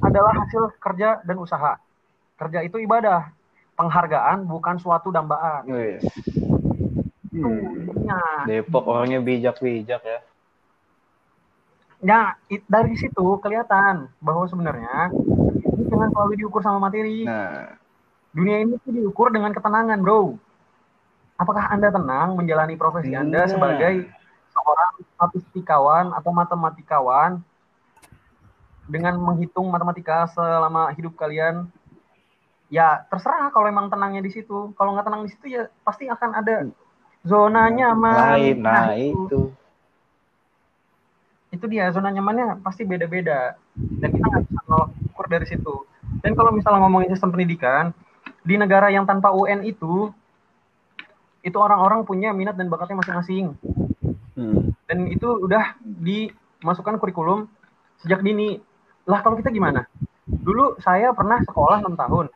adalah 0.00 0.32
hasil 0.44 0.72
kerja 0.80 1.20
dan 1.24 1.36
usaha. 1.40 1.76
Kerja 2.36 2.64
itu 2.64 2.80
ibadah. 2.80 3.32
Penghargaan 3.74 4.46
bukan 4.46 4.78
suatu 4.78 5.10
dambaan. 5.10 5.66
Hmm. 7.34 7.90
Nah, 8.06 8.46
Depok 8.46 8.86
orangnya 8.86 9.18
bijak-bijak 9.18 10.02
ya. 10.06 10.20
Nah, 12.04 12.38
it- 12.46 12.68
dari 12.70 12.94
situ 12.94 13.40
kelihatan 13.42 14.06
bahwa 14.22 14.46
sebenarnya 14.46 15.10
ini 15.74 15.82
jangan 15.90 16.14
selalu 16.14 16.32
diukur 16.38 16.60
sama 16.62 16.78
materi. 16.78 17.26
Nah, 17.26 17.74
Dunia 18.34 18.66
ini 18.66 18.74
tuh 18.82 18.90
diukur 18.90 19.30
dengan 19.30 19.54
ketenangan, 19.54 20.02
bro. 20.02 20.34
Apakah 21.38 21.70
Anda 21.70 21.94
tenang 21.94 22.34
menjalani 22.34 22.74
profesi 22.74 23.14
Anda 23.14 23.46
Nah. 23.46 23.50
sebagai 23.50 24.10
seorang 24.50 24.92
statistikawan 25.14 26.10
atau 26.14 26.30
matematikawan 26.34 27.38
dengan 28.90 29.14
menghitung 29.22 29.70
matematika 29.70 30.26
selama 30.34 30.90
hidup 30.98 31.14
kalian? 31.14 31.70
Ya, 32.74 33.06
terserah 33.06 33.54
kalau 33.54 33.70
emang 33.70 33.86
tenangnya 33.86 34.18
di 34.18 34.34
situ. 34.34 34.74
Kalau 34.74 34.98
nggak 34.98 35.06
tenang 35.06 35.22
di 35.26 35.30
situ 35.30 35.46
ya 35.54 35.70
pasti 35.86 36.10
akan 36.10 36.30
ada 36.34 36.66
zona 37.24 37.72
nyaman. 37.72 38.36
lain, 38.36 38.56
nah 38.60 38.92
itu. 38.94 39.50
itu. 41.50 41.64
Dia 41.66 41.90
zona 41.90 42.12
nyamannya 42.12 42.60
pasti 42.60 42.84
beda-beda. 42.84 43.56
Dan 43.74 44.08
kita 44.12 44.26
nggak 44.28 44.44
bisa 44.46 44.60
nolak 44.68 44.88
ukur 45.10 45.26
dari 45.26 45.46
situ. 45.48 45.74
Dan 46.20 46.36
kalau 46.36 46.52
misalnya 46.52 46.84
ngomongin 46.84 47.10
sistem 47.10 47.32
pendidikan 47.32 47.90
di 48.44 48.54
negara 48.60 48.92
yang 48.92 49.08
tanpa 49.08 49.32
UN 49.32 49.64
itu 49.64 50.12
itu 51.44 51.56
orang-orang 51.60 52.04
punya 52.08 52.32
minat 52.32 52.56
dan 52.56 52.68
bakatnya 52.68 53.00
masing-masing. 53.00 53.56
Hmm. 54.34 54.74
dan 54.90 55.06
itu 55.06 55.30
udah 55.30 55.78
dimasukkan 55.78 56.98
kurikulum 56.98 57.46
sejak 58.02 58.18
dini. 58.18 58.58
Lah 59.06 59.22
kalau 59.22 59.38
kita 59.38 59.54
gimana? 59.54 59.86
Dulu 60.26 60.82
saya 60.82 61.14
pernah 61.14 61.38
sekolah 61.46 61.78
enam 61.86 61.94
tahun. 61.94 62.26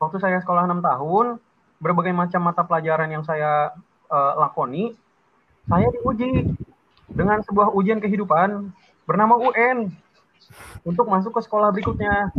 Waktu 0.00 0.16
saya 0.16 0.40
sekolah 0.40 0.64
enam 0.64 0.80
tahun 0.80 1.36
berbagai 1.76 2.16
macam 2.16 2.40
mata 2.40 2.64
pelajaran 2.64 3.12
yang 3.12 3.20
saya 3.20 3.76
eh, 4.10 4.32
lakoni 4.36 4.84
saya 5.70 5.86
diuji 5.94 6.50
dengan 7.10 7.42
sebuah 7.46 7.70
ujian 7.74 8.02
kehidupan 8.02 8.74
bernama 9.06 9.38
UN 9.38 9.90
untuk 10.82 11.06
masuk 11.06 11.38
ke 11.38 11.40
sekolah 11.46 11.70
berikutnya 11.70 12.34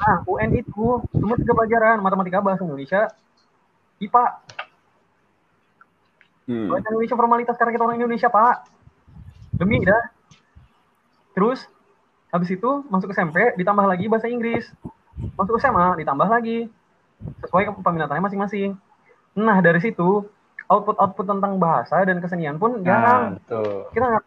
nah 0.00 0.16
UN 0.24 0.54
itu 0.54 1.02
cuma 1.10 1.34
tiga 1.36 1.52
pelajaran 1.52 1.98
matematika 2.00 2.38
bahasa 2.38 2.62
Indonesia 2.62 3.10
IPA 4.00 4.24
Hmm. 6.50 6.66
Bahasa 6.66 6.90
Indonesia 6.90 7.14
formalitas 7.14 7.54
karena 7.54 7.70
kita 7.78 7.86
orang 7.86 8.02
Indonesia, 8.02 8.26
Pak. 8.26 8.66
Demi 9.54 9.86
dah. 9.86 10.02
Terus 11.30 11.62
habis 12.34 12.50
itu 12.50 12.70
masuk 12.90 13.14
SMP 13.14 13.54
ditambah 13.54 13.86
lagi 13.86 14.10
bahasa 14.10 14.26
Inggris. 14.26 14.66
Masuk 15.38 15.62
SMA 15.62 16.02
ditambah 16.02 16.26
lagi. 16.26 16.66
Sesuai 17.46 17.70
ke 17.70 17.72
peminatannya 17.78 18.26
masing-masing. 18.26 18.74
Nah, 19.38 19.62
dari 19.62 19.78
situ 19.78 20.26
output-output 20.70 21.26
tentang 21.26 21.58
bahasa 21.58 22.06
dan 22.06 22.22
kesenian 22.22 22.56
pun 22.56 22.80
jarang. 22.86 23.36
Nah, 23.36 23.42
tuh. 23.50 23.90
Kita 23.90 24.06
nggak. 24.06 24.24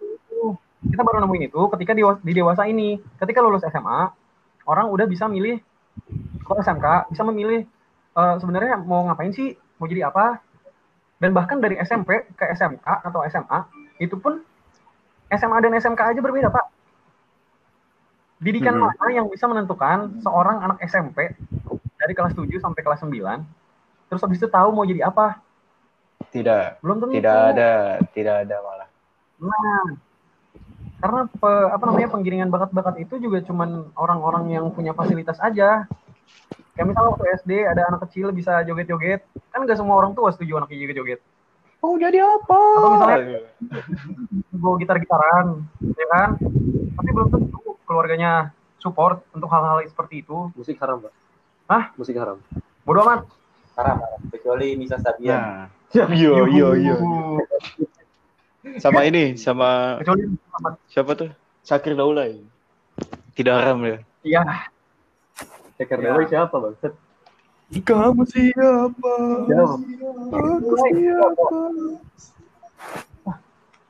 Kita 0.84 1.00
baru 1.00 1.24
nemuin 1.24 1.48
itu 1.48 1.62
ketika 1.72 1.96
di, 1.96 2.04
di 2.04 2.34
dewasa 2.36 2.68
ini. 2.68 3.00
Ketika 3.16 3.40
lulus 3.40 3.64
SMA, 3.64 4.12
orang 4.68 4.92
udah 4.92 5.08
bisa 5.08 5.32
milih 5.32 5.64
kalau 6.44 6.60
SMK 6.60 7.16
bisa 7.16 7.24
memilih 7.24 7.64
eh, 8.20 8.36
sebenarnya 8.44 8.76
mau 8.84 9.08
ngapain 9.08 9.32
sih, 9.32 9.56
mau 9.80 9.88
jadi 9.88 10.12
apa, 10.12 10.44
dan 11.24 11.32
bahkan 11.32 11.64
dari 11.64 11.80
SMP 11.80 12.28
ke 12.36 12.46
SMK 12.52 12.84
atau 12.84 13.24
SMA 13.32 13.60
itu 14.04 14.20
pun 14.20 14.44
SMA 15.32 15.58
dan 15.64 15.72
SMK 15.80 16.02
aja 16.12 16.20
berbeda 16.20 16.52
pak 16.52 16.68
didikan 18.44 18.76
Mhm. 18.76 18.84
mana 18.84 19.06
yang 19.16 19.26
bisa 19.32 19.48
menentukan 19.48 20.20
seorang 20.20 20.60
anak 20.68 20.84
SMP 20.84 21.32
dari 21.96 22.12
kelas 22.12 22.36
7 22.36 22.60
sampai 22.60 22.82
kelas 22.84 23.00
9 23.00 23.40
terus 24.12 24.20
habis 24.20 24.36
itu 24.36 24.52
tahu 24.52 24.76
mau 24.76 24.84
jadi 24.84 25.08
apa 25.08 25.40
Tidak, 26.34 26.82
belum 26.82 26.98
tentu 26.98 27.14
tidak 27.14 27.38
ada, 27.54 27.72
tidak 28.10 28.36
ada 28.44 28.56
malah. 28.60 28.88
nah 29.38 29.84
karena 30.98 31.22
pe- 31.28 31.70
apa 31.70 31.84
namanya 31.84 32.10
penggiringan 32.10 32.48
bakat-bakat 32.48 32.96
itu 32.98 33.20
juga 33.20 33.44
cuman 33.44 33.92
orang-orang 33.94 34.50
yang 34.50 34.66
punya 34.72 34.92
fasilitas 34.92 35.36
aja 35.38 35.84
kayak 36.74 36.88
misalnya 36.88 37.12
waktu 37.12 37.26
SD 37.38 37.52
ada 37.62 37.86
anak 37.86 38.08
kecil 38.08 38.32
bisa 38.32 38.64
joget-joget 38.64 39.20
kan 39.52 39.62
nggak 39.62 39.76
semua 39.76 39.94
orang 39.96 40.16
tua 40.16 40.32
setuju 40.32 40.58
anaknya 40.58 40.80
joget-joget 40.82 41.20
Oh, 41.84 42.00
jadi 42.00 42.24
apa? 42.24 42.56
Atau 42.56 42.92
misalnya- 42.96 43.44
bawa 44.56 44.76
gitar-gitaran, 44.80 45.68
ya 45.84 46.08
kan? 46.08 46.30
Tapi 46.96 47.10
belum 47.12 47.28
tentu 47.28 47.60
keluarganya 47.84 48.56
support 48.80 49.20
untuk 49.36 49.52
hal-hal 49.52 49.84
seperti 49.84 50.24
itu. 50.24 50.48
musik 50.56 50.80
haram, 50.80 51.04
Pak. 51.04 51.12
Hah? 51.68 51.84
Musik 52.00 52.16
haram. 52.16 52.40
Bodoh 52.88 53.04
amat. 53.04 53.28
Haram, 53.76 54.00
haram. 54.00 54.20
Kecuali 54.32 54.80
Nisa 54.80 54.96
Sabian. 54.96 55.36
Nah, 55.36 55.68
yo 55.94 56.50
yo 56.50 56.70
yo. 56.74 56.96
Sama 58.82 59.06
ini, 59.06 59.38
sama 59.38 60.02
siapa 60.90 61.14
tuh? 61.14 61.30
Sakir 61.62 61.94
Daulay. 61.94 62.42
Tidak 63.38 63.54
haram 63.54 63.80
ya. 63.86 63.98
Iya. 64.26 64.42
Ceker 65.78 65.98
Ya. 66.00 66.14
Dewa 66.14 66.22
siapa, 66.30 66.56
Bang? 66.58 66.76
Set. 66.82 66.94
Kamu 67.74 68.22
siapa? 68.30 69.14
Siapa? 69.50 69.76
Aku 70.30 70.76
siapa? 70.94 71.46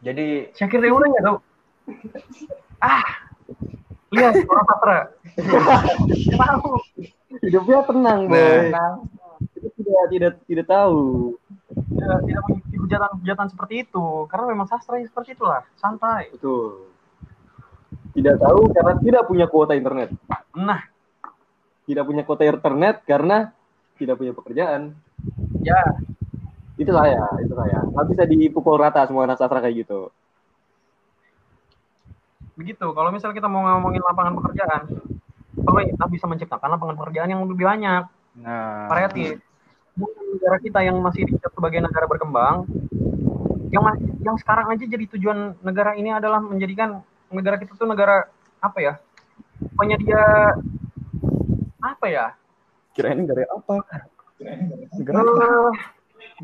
Jadi 0.04 0.52
Syakir 0.56 0.80
Dewa 0.80 1.04
nggak 1.04 1.24
tahu. 1.28 1.38
Ah. 2.80 3.04
Lihat 4.14 4.34
orang 4.46 4.66
sastra. 4.70 4.98
Tahu. 6.38 6.72
hidupnya 7.42 7.80
tenang 7.88 8.30
boy 8.30 8.70
Nah. 8.70 8.94
Kita 9.84 10.04
tidak 10.10 10.10
tidak 10.10 10.34
tidak 10.48 10.68
tahu. 10.72 11.36
Tidak, 11.74 12.20
tidak 12.26 12.44
mengikuti 12.48 12.78
hujatan-hujatan 12.80 13.48
seperti 13.52 13.76
itu. 13.84 14.06
Karena 14.32 14.46
memang 14.50 14.68
sastra 14.68 15.00
yang 15.00 15.08
seperti 15.08 15.36
itulah. 15.36 15.62
Santai. 15.78 16.32
Betul. 16.32 16.90
Tidak 18.14 18.36
tahu 18.38 18.62
karena 18.72 18.94
tidak 19.02 19.24
punya 19.28 19.46
kuota 19.52 19.74
internet. 19.76 20.10
Nah. 20.56 20.82
Tidak 21.84 22.04
punya 22.08 22.24
kuota 22.24 22.48
internet 22.48 23.04
karena 23.04 23.52
tidak 24.00 24.16
punya 24.16 24.32
pekerjaan. 24.32 24.96
Ya. 25.60 25.82
Itu 26.80 26.96
saya 26.96 27.28
itu 27.44 27.54
saya. 27.54 27.78
Nggak 27.92 28.06
bisa 28.16 28.24
dipukul 28.26 28.80
rata 28.80 29.04
semua 29.06 29.28
anak 29.28 29.38
sastra 29.38 29.60
kayak 29.60 29.84
gitu. 29.84 30.10
Begitu. 32.56 32.88
Kalau 32.88 33.10
misalnya 33.12 33.36
kita 33.36 33.50
mau 33.52 33.68
ngomongin 33.68 34.02
lapangan 34.02 34.34
pekerjaan 34.40 34.82
pemerintah 35.54 36.08
bisa 36.10 36.26
menciptakan 36.26 36.70
lapangan 36.78 36.98
pekerjaan 36.98 37.30
yang 37.30 37.42
lebih 37.46 37.66
banyak. 37.66 38.04
Nah, 38.34 38.90
variatif 38.90 39.38
negara 39.96 40.58
kita 40.60 40.80
yang 40.82 40.98
masih 41.00 41.30
dicap 41.30 41.54
sebagai 41.54 41.80
negara 41.80 42.06
berkembang 42.10 42.66
yang 43.70 43.84
masih 43.86 44.06
yang 44.22 44.38
sekarang 44.38 44.70
aja 44.70 44.86
jadi 44.86 45.06
tujuan 45.18 45.58
negara 45.62 45.94
ini 45.94 46.10
adalah 46.10 46.42
menjadikan 46.42 47.02
negara 47.30 47.58
kita 47.58 47.74
tuh 47.74 47.86
negara 47.86 48.26
apa 48.58 48.78
ya 48.80 48.94
penyedia 49.76 50.22
apa 51.80 52.06
ya 52.08 52.26
Kirain 52.94 53.18
negara 53.18 53.50
apa? 53.50 53.82
Negara 54.94 55.18
apa? 55.26 55.74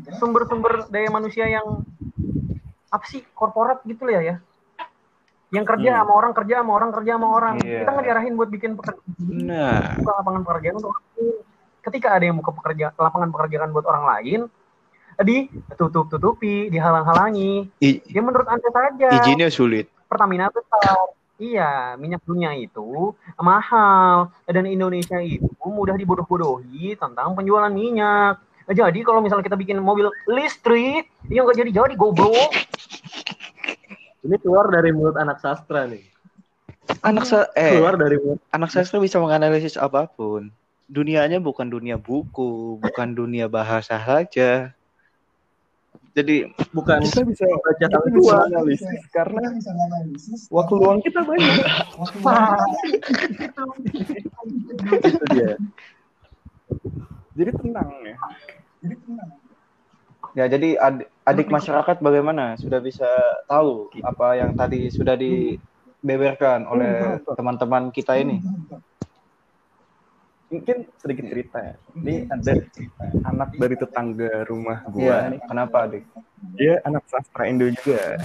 Eh, 0.02 0.14
sumber-sumber 0.18 0.90
daya 0.90 1.06
manusia 1.06 1.46
yang 1.46 1.86
apa 2.90 3.04
sih 3.06 3.22
korporat 3.30 3.86
gitu 3.86 4.02
lah 4.02 4.18
ya 4.18 4.36
yang 5.50 5.62
kerja 5.62 5.90
Hmm. 5.94 5.98
sama 6.02 6.12
orang 6.14 6.32
kerja 6.34 6.54
sama 6.62 6.72
orang 6.74 6.90
kerja 6.90 7.12
sama 7.18 7.28
orang 7.30 7.54
Iya. 7.62 7.82
kita 7.82 7.90
nggak 7.90 8.06
diarahin 8.06 8.34
buat 8.34 8.50
bikin 8.50 8.70
pekerjaan 8.74 9.02
nah, 9.46 9.94
buka 9.98 10.12
lapangan 10.22 10.42
pekerjaan 10.42 10.74
untuk. 10.78 10.94
Ketika 11.80 12.16
ada 12.16 12.24
yang 12.28 12.36
buka 12.36 12.52
pekerja 12.52 12.92
lapangan 12.96 13.30
pekerjaan 13.32 13.72
buat 13.72 13.86
orang 13.88 14.04
lain 14.06 14.40
ditutup 15.20 16.08
tutupi 16.08 16.72
dihalang-halangi. 16.72 17.68
I- 17.84 18.00
ya 18.08 18.20
menurut 18.24 18.48
anda 18.48 18.68
saja. 18.72 19.10
izinnya 19.20 19.52
sulit. 19.52 19.92
Pertamina 20.08 20.48
besar. 20.48 21.12
Iya 21.40 21.96
minyak 21.96 22.20
dunia 22.24 22.52
itu 22.56 23.16
mahal. 23.40 24.32
Dan 24.44 24.68
Indonesia 24.68 25.20
itu 25.20 25.48
mudah 25.64 25.96
dibodoh-bodohi 25.96 26.96
tentang 26.96 27.32
penjualan 27.36 27.72
minyak. 27.72 28.40
Jadi 28.70 29.02
kalau 29.02 29.18
misalnya 29.18 29.42
kita 29.42 29.58
bikin 29.58 29.82
mobil 29.82 30.12
listrik 30.30 31.10
yang 31.26 31.48
nggak 31.48 31.58
jadi 31.58 31.70
jadi 31.74 31.94
goblok. 31.96 32.52
Ini 34.20 34.36
keluar 34.38 34.68
dari 34.68 34.92
mulut 34.92 35.16
anak 35.16 35.40
sastra 35.40 35.88
nih. 35.88 36.04
Anak 37.00 37.24
sa 37.24 37.48
eh 37.56 37.76
keluar 37.76 37.96
dari 37.96 38.20
mulut. 38.20 38.40
anak 38.52 38.70
sastra 38.70 39.00
bisa 39.00 39.16
menganalisis 39.16 39.80
apa 39.80 40.06
pun. 40.06 40.52
Dunianya 40.90 41.38
bukan 41.38 41.70
dunia 41.70 41.94
buku, 42.02 42.82
bukan 42.82 43.14
dunia 43.14 43.46
bahasa 43.46 43.94
saja. 44.02 44.74
Jadi 46.10 46.50
bukan 46.74 46.98
Kita 47.06 47.22
bisa 47.22 47.46
baca 47.46 47.86
kita 47.86 47.98
bisa 48.10 48.36
analisis 48.50 49.02
karena 49.14 49.54
waktu 50.50 50.74
luang 50.74 50.98
kita 50.98 51.22
banyak. 51.22 51.54
itu 55.06 55.24
dia 55.30 55.50
Jadi 57.30 57.50
tenang 57.54 57.90
ya. 58.02 58.16
ya 60.34 60.44
jadi 60.50 60.68
ad- 60.82 61.06
adik 61.22 61.46
masyarakat 61.46 62.02
bagaimana 62.02 62.58
sudah 62.58 62.82
bisa 62.82 63.06
tahu 63.46 63.94
apa 64.02 64.34
yang 64.34 64.58
tadi 64.58 64.90
sudah 64.90 65.14
dibeberkan 65.14 66.66
oleh 66.66 67.22
teman-teman 67.22 67.94
kita 67.94 68.18
ini. 68.18 68.42
Mungkin 70.50 70.76
sedikit 70.98 71.24
cerita 71.30 71.58
ya. 71.62 71.74
Ini 71.94 72.26
ada 72.26 72.52
anak 73.24 73.54
dari 73.54 73.78
tetangga 73.78 74.42
rumah 74.44 74.82
gua 74.90 74.98
Iya, 74.98 75.16
nih. 75.30 75.40
kenapa 75.46 75.76
adik? 75.86 76.02
Dia 76.58 76.82
anak 76.82 77.06
sastra 77.06 77.46
Indo 77.46 77.70
juga. 77.70 78.18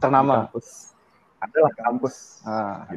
Ternama. 0.00 0.48
Kampus. 0.48 0.96
Adalah 1.36 1.72
kampus. 1.76 2.14
Ah, 2.48 2.88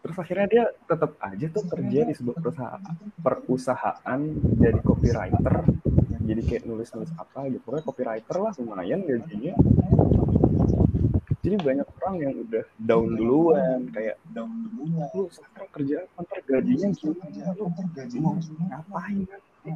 Terus 0.00 0.16
akhirnya 0.16 0.46
dia 0.48 0.64
tetap 0.88 1.12
aja 1.20 1.46
tuh 1.52 1.64
kerja 1.68 2.00
di 2.08 2.14
sebuah 2.16 2.36
perusahaan, 2.40 2.82
perusahaan 3.20 4.20
jadi 4.56 4.80
copywriter. 4.80 5.54
Jadi 6.24 6.40
kayak 6.46 6.62
nulis-nulis 6.64 7.10
apa 7.18 7.50
gitu. 7.50 7.60
Pokoknya 7.60 7.84
copywriter 7.84 8.36
lah 8.38 8.52
lumayan 8.56 9.02
gajinya. 9.02 9.52
Jadi 11.40 11.56
banyak 11.56 11.88
orang 12.00 12.14
yang 12.20 12.34
udah 12.36 12.64
down 12.76 13.16
duluan 13.16 13.88
kayak 13.96 14.20
lu 14.36 15.24
sastra 15.32 15.64
kerja 15.72 16.04
apa 16.04 16.20
ntar 16.28 16.40
gajinya 16.44 16.88
gimana? 16.92 17.56
lu 17.56 17.64
mau 18.20 18.36
ngapain? 18.68 19.24
Nanti 19.24 19.72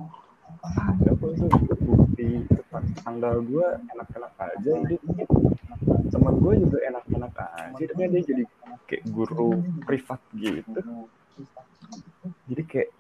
ada 0.65 1.11
kok 1.17 1.31
itu 1.35 1.47
bukti 1.85 2.29
tempat 2.49 2.83
tanggal 3.05 3.35
gue 3.45 3.67
enak-enak 3.97 4.33
aja 4.37 4.73
jadi 4.85 4.97
teman 6.13 6.35
gue 6.41 6.53
juga 6.69 6.79
enak-enak 6.89 7.33
aja 7.37 7.85
tapi 7.85 8.03
dia 8.13 8.23
jadi 8.23 8.45
kayak 8.89 9.05
guru 9.13 9.61
privat 9.89 10.21
gitu. 10.37 10.81
jadi 12.49 12.63
kayak 12.69 12.91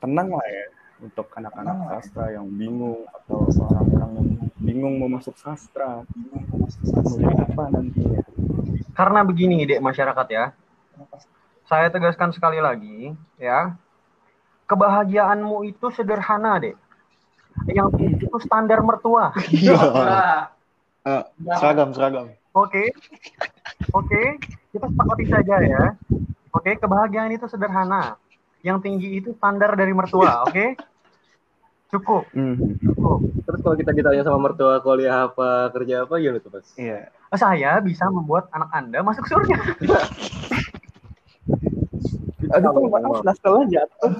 tenang 0.00 0.28
lah 0.32 0.46
ya 0.46 0.64
untuk 0.98 1.26
anak-anak 1.34 1.76
sastra 1.98 2.34
yang 2.34 2.46
bingung 2.50 3.06
atau 3.10 3.46
orang-orang 3.46 4.10
yang 4.18 4.28
bingung 4.58 4.94
mau 4.98 5.10
masuk 5.10 5.34
sastra. 5.38 6.02
Mau 6.02 7.14
jadi 7.14 7.34
apa 7.38 7.64
nantinya 7.70 8.22
karena 8.98 9.22
begini 9.22 9.62
dek 9.62 9.78
masyarakat 9.78 10.26
ya. 10.26 10.50
Saya 11.70 11.86
tegaskan 11.86 12.34
sekali 12.34 12.58
lagi 12.58 13.14
ya. 13.38 13.78
Kebahagiaanmu 14.66 15.70
itu 15.70 15.86
sederhana 15.94 16.58
dek. 16.58 16.74
Yang 17.70 18.18
itu 18.18 18.36
standar 18.42 18.82
mertua. 18.82 19.30
Eh, 19.38 21.22
seragam 21.62 21.94
seragam. 21.94 22.34
Oke, 22.58 22.90
oke, 23.94 24.22
kita 24.74 24.86
sepakati 24.90 25.24
saja 25.30 25.56
ya. 25.62 25.84
Oke, 26.50 26.74
kebahagiaan 26.74 27.30
itu 27.30 27.46
sederhana. 27.46 28.18
Yang 28.68 28.78
tinggi 28.84 29.08
itu 29.16 29.32
standar 29.32 29.72
dari 29.72 29.90
mertua, 29.90 30.30
oke? 30.46 30.76
Cukup, 31.88 32.28
Mhm. 32.36 32.84
cukup. 32.84 33.18
terus 33.42 33.60
kalau 33.64 33.72
kita 33.74 33.96
ditanya 33.96 34.20
sama 34.20 34.36
mertua 34.38 34.76
kuliah 34.78 35.24
apa 35.24 35.72
kerja 35.72 36.04
apa 36.04 36.20
gimana 36.20 36.36
tuh 36.36 36.52
mas 36.52 36.68
Iya. 36.76 37.08
Saya 37.32 37.80
bisa 37.80 38.04
membuat 38.08 38.52
anak 38.52 38.68
Anda 38.70 39.00
masuk 39.00 39.24
surga. 39.24 39.56
aduh 42.48 42.70
kok 42.70 42.80
maaf 42.86 43.24
nastelnya 43.24 43.64
jatuh 43.74 44.12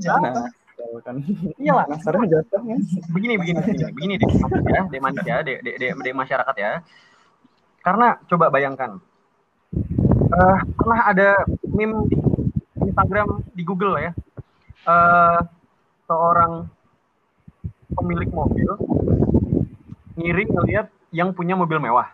Nah, 0.00 0.48
Tahu 0.72 0.96
kan 1.04 1.16
iyalah. 1.56 1.84
nastarnya 1.86 2.40
jatuh 2.40 2.60
mas 2.64 2.88
Begini, 3.12 3.36
begini, 3.36 3.60
begini, 3.60 3.84
begini 3.92 4.14
deh, 4.16 4.28
maksudnya, 4.32 4.82
deh 4.88 5.00
manusia, 5.02 5.34
deh, 5.44 5.56
deh, 5.60 5.74
deh, 5.76 5.90
deh 5.92 6.14
masyarakat 6.14 6.54
ya. 6.56 6.72
Karena 7.80 8.16
coba 8.24 8.48
bayangkan, 8.48 8.96
eh 10.32 10.58
pernah 10.72 11.00
ada 11.04 11.28
meme 11.68 12.08
di 12.08 12.16
Instagram 12.86 13.42
di 13.52 13.62
Google 13.62 13.94
ya, 13.98 14.10
eh 14.86 15.38
seorang 16.06 16.66
pemilik 17.92 18.30
mobil 18.32 18.70
ngiri 20.16 20.44
ngelihat 20.48 20.86
yang 21.12 21.32
punya 21.32 21.56
mobil 21.56 21.80
mewah, 21.80 22.08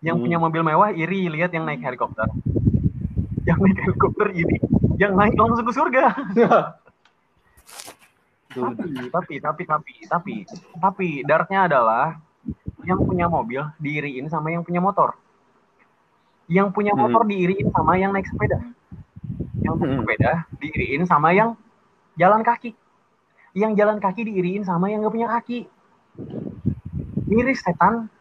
yang 0.00 0.16
Hmm. 0.20 0.24
punya 0.28 0.38
mobil 0.40 0.62
mewah 0.62 0.92
iri 0.92 1.28
lihat 1.28 1.52
yang 1.52 1.64
naik 1.64 1.80
helikopter, 1.80 2.28
yang 3.48 3.58
naik 3.60 3.78
helikopter 3.80 4.28
iri, 4.32 4.60
yang 5.00 5.16
naik 5.16 5.36
langsung 5.36 5.64
ke 5.64 5.72
surga. 5.72 6.04
tapi 8.54 8.86
tapi 9.10 9.34
tapi 9.42 9.62
tapi 9.66 9.92
tapi 10.06 10.34
tapi 10.78 11.08
darknya 11.26 11.66
adalah 11.66 12.22
yang 12.86 13.02
punya 13.02 13.26
mobil 13.26 13.66
diiriin 13.82 14.30
sama 14.30 14.54
yang 14.54 14.62
punya 14.62 14.78
motor 14.78 15.18
yang 16.46 16.70
punya 16.70 16.94
Hmm. 16.94 17.08
motor 17.08 17.26
diiriin 17.26 17.72
sama 17.74 17.98
yang 17.98 18.14
naik 18.14 18.30
sepeda 18.30 18.62
yang 19.64 19.74
Hmm. 19.80 20.04
sepeda 20.04 20.32
diiriin 20.60 21.02
sama 21.08 21.32
yang 21.32 21.56
jalan 22.14 22.44
kaki 22.44 22.76
yang 23.56 23.72
jalan 23.74 23.98
kaki 23.98 24.28
diiriin 24.28 24.62
sama 24.62 24.92
yang 24.92 25.00
nggak 25.02 25.14
punya 25.14 25.28
kaki 25.30 25.66
miris 27.26 27.64
setan 27.64 28.12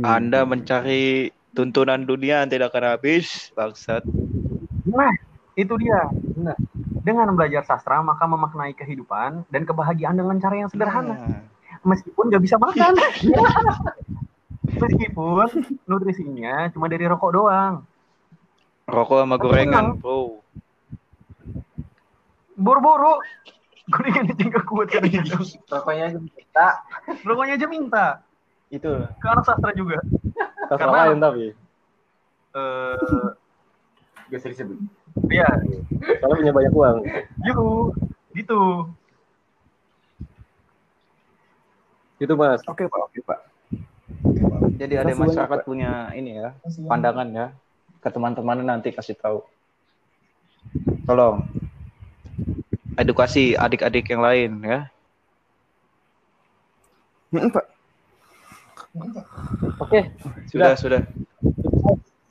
Anda 0.00 0.46
mencari 0.46 1.34
tuntunan 1.50 2.06
dunia 2.06 2.40
yang 2.40 2.48
tidak 2.48 2.70
akan 2.70 2.94
habis, 2.96 3.50
bangsat. 3.52 4.06
nah 4.86 5.10
itu 5.58 5.74
dia 5.76 6.08
Nah, 6.40 6.56
dengan 7.04 7.34
belajar 7.36 7.66
sastra 7.66 8.00
maka 8.00 8.24
memaknai 8.24 8.72
kehidupan 8.72 9.44
dan 9.50 9.62
kebahagiaan 9.66 10.16
dengan 10.16 10.38
cara 10.40 10.56
yang 10.56 10.70
sederhana 10.70 11.18
Nah, 11.18 11.42
meskipun 11.84 12.30
nggak 12.32 12.42
bisa 12.46 12.56
makan. 12.56 12.94
meskipun 14.80 15.46
nutrisinya 15.84 16.70
cuma 16.72 16.86
dari 16.88 17.04
rokok 17.04 17.30
doang. 17.34 17.74
Rokok 18.90 19.18
sama 19.20 19.36
gorengan, 19.36 19.96
bro. 19.96 20.42
Boro-boro. 22.54 23.22
Gorengan 23.88 24.28
aja 24.28 24.44
nggak 24.44 24.64
kuat 24.64 24.86
kan 24.86 25.02
gitu. 25.02 25.34
rokoknya 25.66 26.04
aja 26.06 26.18
kita 26.30 26.68
Rokoknya 27.24 27.54
aja 27.56 27.66
minta. 27.66 28.06
itu 28.68 28.86
Ke 29.18 29.26
anak 29.26 29.42
sastra 29.42 29.72
juga. 29.72 29.98
sastra 30.64 30.78
Karena- 30.78 31.10
lain 31.10 31.18
tapi 31.18 31.46
Eh, 32.50 33.26
gak 34.26 34.38
usah 34.38 34.50
disebut 34.50 34.78
Iya, 35.26 35.46
Soalnya 36.18 36.36
punya 36.36 36.52
banyak 36.52 36.72
uang. 36.72 36.96
yuk, 37.44 37.94
gitu. 38.32 38.60
Itu 42.18 42.32
mas. 42.34 42.60
Oke 42.64 42.86
pak, 42.86 43.00
oke 43.00 43.18
pak. 43.24 43.38
Jadi 44.76 44.94
ada 44.94 45.12
masyarakat 45.12 45.58
punya 45.62 46.10
ini 46.12 46.36
ya, 46.36 46.54
pandangan 46.86 47.26
ya. 47.30 47.46
Ke 48.00 48.08
teman-teman 48.08 48.64
nanti 48.64 48.90
kasih 48.90 49.14
tahu. 49.14 49.44
Tolong 51.04 51.44
edukasi 52.96 53.56
adik-adik 53.56 54.08
yang 54.08 54.20
lain 54.20 54.50
ya. 54.60 54.80
Hmm, 57.30 57.48
pak. 57.48 57.64
Oke, 59.78 60.00
Sudah, 60.50 60.74
sudah. 60.74 61.00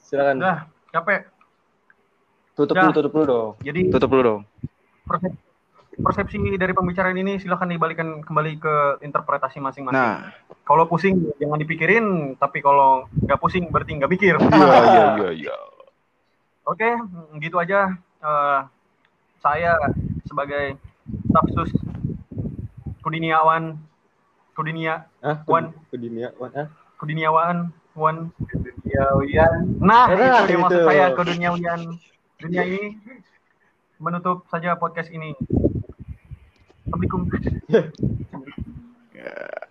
silakan. 0.04 0.44
Udah, 0.44 0.60
capek. 0.92 1.22
Tutup 2.54 2.76
dulu, 2.76 2.92
tutup 2.92 3.12
dulu 3.16 3.24
dong. 3.26 3.52
Jadi 3.64 3.82
Tutup 3.88 4.10
dulu 4.12 4.22
dong. 4.22 4.42
persep- 5.08 5.49
persepsi 6.00 6.40
dari 6.56 6.72
pembicaraan 6.72 7.16
ini 7.16 7.38
silahkan 7.38 7.68
dibalikan 7.68 8.24
kembali 8.24 8.58
ke 8.58 8.76
interpretasi 9.02 9.60
masing-masing. 9.60 10.00
Nah, 10.00 10.32
Kalau 10.64 10.86
pusing 10.86 11.34
jangan 11.38 11.58
dipikirin, 11.58 12.06
tapi 12.38 12.62
kalau 12.62 13.10
nggak 13.20 13.40
pusing 13.42 13.68
berarti 13.68 13.98
nggak 13.98 14.12
mikir. 14.12 14.36
iya 14.38 14.80
iya 14.86 15.06
iya 15.18 15.30
iya. 15.34 15.56
Oke, 16.64 16.90
gitu 17.38 17.58
aja. 17.58 17.90
Eh, 18.20 18.60
saya 19.40 19.76
sebagai 20.24 20.78
stafsus 21.28 21.74
Kudiniawan, 23.00 23.80
Kudinia? 24.54 25.08
Wan. 25.48 25.72
Ke 25.90 25.98
dunia, 25.98 26.30
Wan. 26.38 26.52
Hah? 26.54 26.68
Kudiniawan, 27.00 27.58
Wan. 27.96 28.30
Nah, 29.80 30.06
Nah, 30.06 30.06
itu 30.12 30.22
yang 30.22 30.62
maksud 30.62 30.78
itu. 30.78 30.86
saya 30.86 31.06
ke 31.16 31.22
dunia 31.24 31.50
dunia 32.40 32.64
ini 32.64 32.84
menutup 33.98 34.46
saja 34.48 34.76
podcast 34.76 35.10
ini. 35.10 35.34
Assalamualaikum. 36.90 37.22